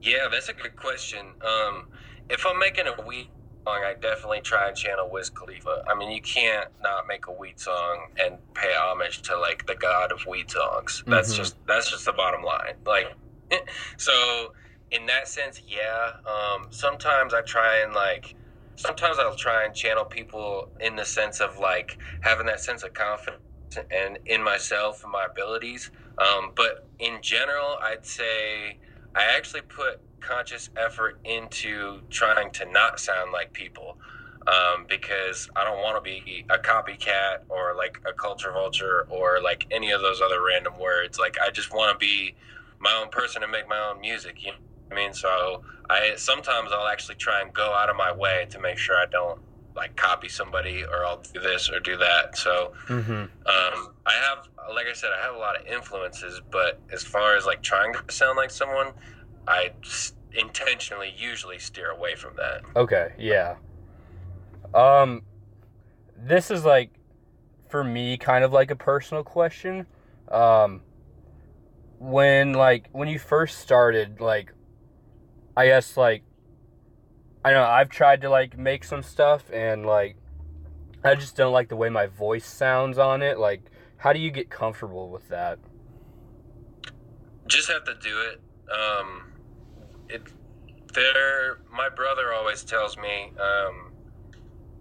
Yeah, 0.00 0.28
that's 0.30 0.48
a 0.48 0.54
good 0.54 0.76
question. 0.76 1.26
Um, 1.42 1.88
if 2.30 2.46
I'm 2.46 2.58
making 2.58 2.86
a 2.86 3.06
weed 3.06 3.28
song, 3.66 3.82
I 3.84 3.94
definitely 4.00 4.40
try 4.40 4.68
and 4.68 4.76
channel 4.76 5.08
Wiz 5.10 5.30
Khalifa. 5.30 5.82
I 5.90 5.94
mean, 5.96 6.10
you 6.10 6.20
can't 6.22 6.68
not 6.82 7.06
make 7.08 7.26
a 7.28 7.32
weed 7.32 7.58
song 7.60 8.08
and 8.22 8.36
pay 8.54 8.74
homage 8.76 9.22
to 9.22 9.38
like 9.38 9.66
the 9.66 9.74
god 9.74 10.12
of 10.12 10.26
weed 10.26 10.50
songs. 10.50 11.04
That's 11.06 11.32
Mhm. 11.32 11.36
just 11.36 11.66
that's 11.66 11.90
just 11.90 12.04
the 12.04 12.12
bottom 12.12 12.42
line. 12.42 12.76
Like, 12.86 13.14
so 13.96 14.54
in 14.90 15.06
that 15.06 15.28
sense, 15.28 15.62
yeah. 15.68 16.12
Um, 16.26 16.66
sometimes 16.70 17.34
I 17.34 17.42
try 17.42 17.78
and 17.78 17.94
like. 17.94 18.34
Sometimes 18.76 19.18
I'll 19.20 19.36
try 19.36 19.64
and 19.66 19.74
channel 19.74 20.04
people 20.04 20.70
in 20.80 20.96
the 20.96 21.04
sense 21.04 21.40
of 21.40 21.58
like 21.58 21.98
having 22.22 22.46
that 22.46 22.58
sense 22.60 22.82
of 22.82 22.94
confidence 22.94 23.42
and 23.90 24.18
in 24.26 24.42
myself 24.42 25.02
and 25.04 25.12
my 25.12 25.26
abilities. 25.30 25.90
Um, 26.18 26.52
but 26.56 26.88
in 26.98 27.20
general, 27.22 27.76
I'd 27.84 28.04
say 28.06 28.78
I 29.14 29.24
actually 29.36 29.60
put 29.62 30.00
conscious 30.26 30.70
effort 30.76 31.20
into 31.24 32.00
trying 32.10 32.50
to 32.52 32.64
not 32.70 33.00
sound 33.00 33.32
like 33.32 33.52
people 33.52 33.98
um, 34.46 34.86
because 34.88 35.48
I 35.56 35.64
don't 35.64 35.82
want 35.82 35.96
to 35.96 36.02
be 36.02 36.44
a 36.50 36.58
copycat 36.58 37.44
or 37.48 37.74
like 37.76 37.98
a 38.08 38.12
culture 38.12 38.52
vulture 38.52 39.06
or 39.10 39.40
like 39.42 39.66
any 39.70 39.90
of 39.92 40.00
those 40.00 40.20
other 40.20 40.42
random 40.44 40.74
words. 40.80 41.18
Like 41.18 41.36
I 41.44 41.50
just 41.50 41.72
want 41.72 41.92
to 41.92 41.98
be 41.98 42.34
my 42.80 42.92
own 43.00 43.08
person 43.10 43.42
and 43.42 43.52
make 43.52 43.68
my 43.68 43.78
own 43.78 44.00
music. 44.00 44.38
You 44.44 44.52
know 44.52 44.56
what 44.88 44.98
I 44.98 45.04
mean? 45.04 45.14
So 45.14 45.62
I 45.90 46.14
sometimes 46.16 46.70
I'll 46.72 46.88
actually 46.88 47.16
try 47.16 47.40
and 47.42 47.52
go 47.52 47.74
out 47.74 47.90
of 47.90 47.96
my 47.96 48.12
way 48.12 48.46
to 48.50 48.60
make 48.60 48.78
sure 48.78 48.96
I 48.96 49.06
don't 49.10 49.38
like 49.76 49.96
copy 49.96 50.28
somebody 50.28 50.82
or 50.84 51.06
I'll 51.06 51.22
do 51.32 51.40
this 51.40 51.70
or 51.70 51.80
do 51.80 51.96
that. 51.98 52.36
So 52.36 52.72
Mm-hmm. 52.88 53.12
um, 53.12 53.94
I 54.06 54.12
have, 54.12 54.48
like 54.74 54.86
I 54.86 54.92
said, 54.92 55.10
I 55.18 55.24
have 55.26 55.34
a 55.34 55.38
lot 55.38 55.56
of 55.56 55.66
influences, 55.66 56.40
but 56.50 56.82
as 56.92 57.02
far 57.02 57.36
as 57.36 57.46
like 57.46 57.62
trying 57.62 57.92
to 57.94 58.02
sound 58.10 58.36
like 58.36 58.50
someone, 58.50 58.92
I 59.46 59.72
intentionally 60.34 61.12
usually 61.16 61.58
steer 61.58 61.90
away 61.90 62.14
from 62.14 62.36
that. 62.36 62.62
Okay, 62.76 63.12
yeah. 63.18 63.56
Um 64.74 65.22
this 66.16 66.50
is 66.50 66.64
like 66.64 66.90
for 67.68 67.82
me 67.82 68.16
kind 68.16 68.44
of 68.44 68.52
like 68.52 68.70
a 68.70 68.76
personal 68.76 69.24
question. 69.24 69.86
Um 70.30 70.82
when 71.98 72.52
like 72.52 72.88
when 72.92 73.08
you 73.08 73.18
first 73.18 73.58
started 73.58 74.20
like 74.20 74.52
I 75.56 75.66
guess 75.66 75.96
like 75.96 76.22
I 77.44 77.50
don't 77.50 77.62
know, 77.62 77.68
I've 77.68 77.88
tried 77.88 78.20
to 78.22 78.30
like 78.30 78.56
make 78.56 78.84
some 78.84 79.02
stuff 79.02 79.50
and 79.52 79.84
like 79.84 80.16
I 81.04 81.16
just 81.16 81.36
don't 81.36 81.52
like 81.52 81.68
the 81.68 81.76
way 81.76 81.88
my 81.88 82.06
voice 82.06 82.46
sounds 82.46 82.98
on 82.98 83.22
it. 83.22 83.38
Like 83.38 83.70
how 83.98 84.12
do 84.12 84.18
you 84.18 84.30
get 84.30 84.50
comfortable 84.50 85.10
with 85.10 85.28
that? 85.28 85.58
Just 87.46 87.68
have 87.68 87.84
to 87.84 87.94
do 87.94 88.20
it. 88.20 88.40
Um, 88.72 89.31
it 90.12 90.22
there. 90.94 91.58
My 91.72 91.88
brother 91.88 92.32
always 92.32 92.64
tells 92.64 92.96
me 92.96 93.32
um, 93.40 93.92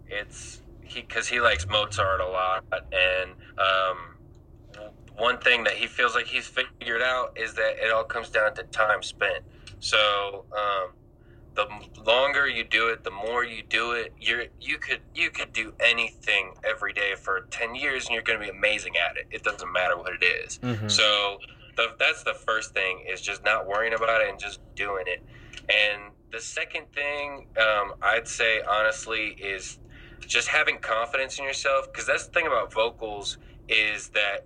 it's 0.07 0.61
he 0.83 1.01
because 1.01 1.27
he 1.27 1.39
likes 1.39 1.67
Mozart 1.67 2.19
a 2.21 2.27
lot, 2.27 2.65
and 2.71 3.31
um, 3.57 3.97
one 5.17 5.37
thing 5.39 5.63
that 5.63 5.73
he 5.73 5.87
feels 5.87 6.15
like 6.15 6.27
he's 6.27 6.47
figured 6.47 7.01
out 7.01 7.37
is 7.37 7.53
that 7.53 7.77
it 7.83 7.91
all 7.91 8.03
comes 8.03 8.29
down 8.29 8.53
to 8.55 8.63
time 8.63 9.01
spent. 9.03 9.43
So 9.79 10.45
um, 10.51 10.91
the 11.55 11.67
longer 12.05 12.47
you 12.47 12.63
do 12.63 12.89
it, 12.89 13.03
the 13.03 13.11
more 13.11 13.43
you 13.43 13.63
do 13.63 13.91
it. 13.91 14.13
You're 14.19 14.45
you 14.59 14.77
could 14.77 15.01
you 15.13 15.29
could 15.29 15.53
do 15.53 15.73
anything 15.79 16.53
every 16.63 16.93
day 16.93 17.15
for 17.15 17.47
ten 17.51 17.75
years, 17.75 18.05
and 18.05 18.13
you're 18.13 18.23
going 18.23 18.39
to 18.39 18.45
be 18.45 18.51
amazing 18.51 18.93
at 18.97 19.17
it. 19.17 19.27
It 19.31 19.43
doesn't 19.43 19.71
matter 19.71 19.97
what 19.97 20.13
it 20.13 20.23
is. 20.23 20.59
Mm-hmm. 20.59 20.87
So 20.87 21.39
the, 21.75 21.87
that's 21.99 22.23
the 22.23 22.33
first 22.33 22.73
thing 22.73 23.05
is 23.09 23.21
just 23.21 23.43
not 23.43 23.67
worrying 23.67 23.93
about 23.93 24.21
it 24.21 24.29
and 24.29 24.39
just 24.39 24.59
doing 24.75 25.05
it. 25.07 25.23
And 25.69 26.11
the 26.31 26.39
second 26.39 26.91
thing 26.93 27.47
um, 27.57 27.93
I'd 28.01 28.27
say 28.27 28.61
honestly 28.61 29.35
is 29.39 29.79
just 30.27 30.47
having 30.47 30.77
confidence 30.79 31.39
in 31.39 31.45
yourself 31.45 31.91
because 31.91 32.05
that's 32.05 32.27
the 32.27 32.31
thing 32.31 32.47
about 32.47 32.71
vocals 32.71 33.37
is 33.67 34.09
that 34.09 34.45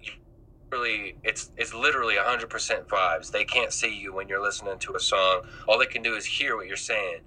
really 0.71 1.15
it's 1.23 1.51
it's 1.57 1.73
literally 1.73 2.15
100% 2.15 2.85
vibes. 2.87 3.31
They 3.31 3.45
can't 3.45 3.71
see 3.71 3.93
you 3.93 4.13
when 4.13 4.27
you're 4.27 4.41
listening 4.41 4.79
to 4.79 4.95
a 4.95 4.99
song. 4.99 5.43
All 5.67 5.77
they 5.77 5.85
can 5.85 6.01
do 6.01 6.15
is 6.15 6.25
hear 6.25 6.55
what 6.55 6.67
you're 6.67 6.77
saying. 6.77 7.21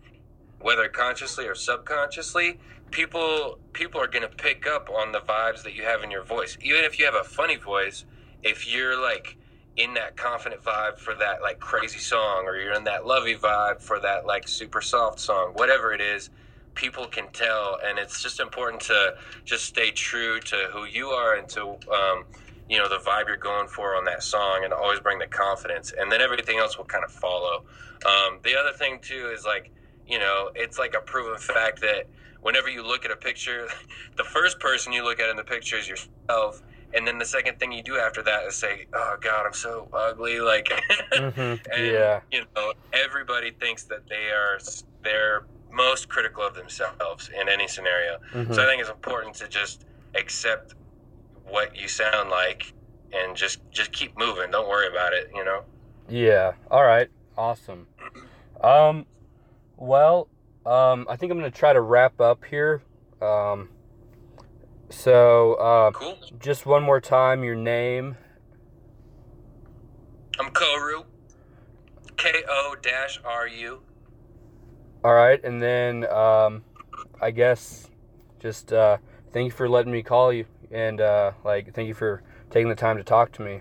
Whether 0.61 0.89
consciously 0.89 1.47
or 1.47 1.55
subconsciously, 1.55 2.59
people 2.91 3.59
people 3.73 4.01
are 4.01 4.09
going 4.09 4.29
to 4.29 4.35
pick 4.35 4.67
up 4.67 4.91
on 4.91 5.13
the 5.13 5.21
vibes 5.21 5.63
that 5.63 5.75
you 5.75 5.85
have 5.85 6.03
in 6.03 6.11
your 6.11 6.25
voice. 6.25 6.59
Even 6.63 6.85
if 6.85 6.99
you 6.99 7.05
have 7.05 7.15
a 7.15 7.25
funny 7.25 7.57
voice, 7.57 8.05
if 8.43 8.69
you're 8.73 9.01
like 9.01 9.37
in 9.79 9.95
that 9.95 10.17
confident 10.17 10.63
vibe 10.63 10.99
for 10.99 11.15
that 11.15 11.41
like 11.43 11.61
crazy 11.61 11.99
song 11.99 12.45
or 12.47 12.57
you're 12.57 12.75
in 12.75 12.85
that 12.85 13.07
lovey 13.07 13.35
vibe 13.35 13.81
for 13.81 14.01
that 14.01 14.27
like 14.27 14.47
super 14.49 14.81
soft 14.81 15.21
song 15.21 15.53
whatever 15.55 15.93
it 15.93 16.01
is 16.01 16.31
people 16.79 17.07
can 17.07 17.27
tell. 17.33 17.79
And 17.85 17.99
it's 17.99 18.23
just 18.23 18.41
important 18.41 18.81
to 18.83 19.15
just 19.45 19.65
stay 19.65 19.91
true 19.91 20.41
to 20.41 20.69
who 20.73 20.85
you 20.85 21.09
are 21.09 21.37
and 21.37 21.49
to 21.51 21.63
um, 21.93 22.25
you 22.69 22.79
know 22.79 22.89
the 22.89 22.99
vibe 22.99 23.27
you're 23.27 23.37
going 23.37 23.69
for 23.69 23.97
on 23.97 24.05
that 24.05 24.23
song 24.23 24.63
and 24.65 24.73
always 24.73 25.01
bring 25.01 25.19
the 25.19 25.27
confidence. 25.27 25.93
And 25.99 26.11
then 26.11 26.21
everything 26.23 26.59
else 26.59 26.79
will 26.79 26.85
kind 26.85 27.05
of 27.05 27.11
follow. 27.11 27.65
Um, 28.07 28.39
the 28.45 28.57
other 28.57 28.73
thing 28.73 29.01
too 29.03 29.33
is 29.35 29.45
like 29.45 29.73
you 30.07 30.19
know 30.19 30.51
it's 30.55 30.79
like 30.79 30.95
a 30.95 31.01
proven 31.01 31.37
fact 31.37 31.81
that 31.81 32.09
whenever 32.41 32.69
you 32.69 32.87
look 32.87 33.05
at 33.05 33.11
a 33.11 33.17
picture 33.17 33.67
the 34.17 34.25
first 34.25 34.61
person 34.61 34.93
you 34.93 35.05
look 35.05 35.19
at 35.19 35.29
in 35.29 35.37
the 35.37 35.45
picture 35.45 35.77
is 35.77 35.89
yourself 35.89 36.63
and 36.95 37.07
then 37.07 37.19
the 37.19 37.25
second 37.25 37.59
thing 37.61 37.71
you 37.73 37.83
do 37.83 37.97
after 37.99 38.23
that 38.23 38.45
is 38.45 38.57
say, 38.57 38.87
"Oh 38.93 39.17
God, 39.21 39.47
I'm 39.47 39.53
so 39.53 39.89
ugly." 39.93 40.41
Like, 40.41 40.67
Mm-hmm. 41.13 41.41
and 41.73 41.87
Yeah. 41.87 42.21
you 42.33 42.45
know, 42.57 42.73
everybody 42.93 43.51
thinks 43.53 43.85
that 43.85 44.09
they 44.09 44.31
are 44.31 44.59
they're 45.03 45.47
most 45.71 46.09
critical 46.09 46.43
of 46.45 46.55
themselves 46.55 47.29
in 47.39 47.49
any 47.49 47.69
scenario. 47.69 48.19
Mhm. 48.33 48.55
So 48.55 48.63
I 48.63 48.67
think 48.67 48.81
it's 48.81 48.91
important 48.91 49.35
to 49.37 49.49
just 49.49 49.85
accept 50.15 50.75
what 51.47 51.77
you 51.77 51.89
sound 51.89 52.31
like 52.31 52.73
and 53.13 53.37
just 53.37 53.61
just 53.71 53.93
keep 53.93 54.17
moving. 54.19 54.51
Don't 54.51 54.69
worry 54.69 54.89
about 54.89 55.13
it. 55.13 55.31
You 55.35 55.45
know. 55.45 55.65
Yeah. 56.09 56.53
All 56.71 56.85
right. 56.85 57.09
Awesome. 57.37 57.87
Um, 58.63 59.07
well, 59.77 60.29
um, 60.67 61.07
I 61.09 61.17
think 61.17 61.31
I'm 61.33 61.39
gonna 61.39 61.51
try 61.51 61.73
to 61.73 61.81
wrap 61.81 62.21
up 62.21 62.45
here. 62.45 62.83
Um, 63.23 63.69
so, 64.91 65.55
uh, 65.55 65.91
Cool. 65.93 66.19
just 66.39 66.67
one 66.67 66.83
more 66.83 67.01
time, 67.01 67.45
your 67.45 67.55
name. 67.55 68.17
I'm 70.39 70.51
Ko-Ru. 70.51 71.05
K 72.17 72.33
O 72.49 72.75
dash 72.83 73.21
R 73.25 73.47
U. 73.47 73.81
All 75.05 75.15
right, 75.15 75.43
and 75.45 75.63
then 75.63 76.05
um, 76.11 76.65
I 77.21 77.31
guess 77.31 77.89
just 78.41 78.73
uh, 78.73 78.99
thank 79.33 79.45
you 79.47 79.51
for 79.53 79.69
letting 79.69 79.93
me 79.93 80.03
call 80.03 80.33
you, 80.33 80.45
and 80.71 81.01
uh, 81.01 81.33
like 81.45 81.73
thank 81.75 81.87
you 81.87 81.95
for 81.95 82.23
taking 82.51 82.69
the 82.69 82.75
time 82.75 82.97
to 82.97 83.05
talk 83.05 83.31
to 83.33 83.43
me. 83.43 83.61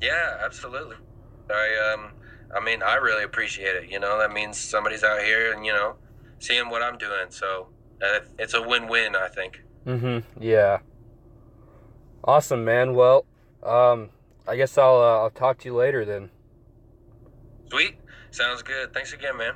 Yeah, 0.00 0.38
absolutely. 0.44 0.96
I 1.50 1.92
um, 1.94 2.12
I 2.54 2.64
mean, 2.64 2.82
I 2.82 2.94
really 2.94 3.24
appreciate 3.24 3.74
it. 3.76 3.90
You 3.90 3.98
know, 3.98 4.18
that 4.18 4.32
means 4.32 4.56
somebody's 4.58 5.02
out 5.02 5.22
here 5.22 5.52
and 5.52 5.66
you 5.66 5.72
know, 5.72 5.96
seeing 6.38 6.70
what 6.70 6.82
I'm 6.82 6.96
doing. 6.96 7.30
So 7.30 7.68
uh, 8.04 8.20
it's 8.38 8.54
a 8.54 8.62
win-win, 8.62 9.16
I 9.16 9.28
think. 9.28 9.62
Mm-hmm. 9.86 10.42
Yeah. 10.42 10.78
Awesome, 12.22 12.64
man. 12.64 12.94
Well, 12.94 13.26
um, 13.62 14.10
I 14.48 14.56
guess 14.56 14.78
I'll 14.78 14.96
uh, 14.96 15.22
I'll 15.22 15.30
talk 15.30 15.58
to 15.58 15.68
you 15.68 15.74
later 15.74 16.04
then. 16.04 16.30
Sweet. 17.70 17.96
Sounds 18.30 18.62
good. 18.62 18.92
Thanks 18.92 19.12
again, 19.12 19.36
man. 19.36 19.52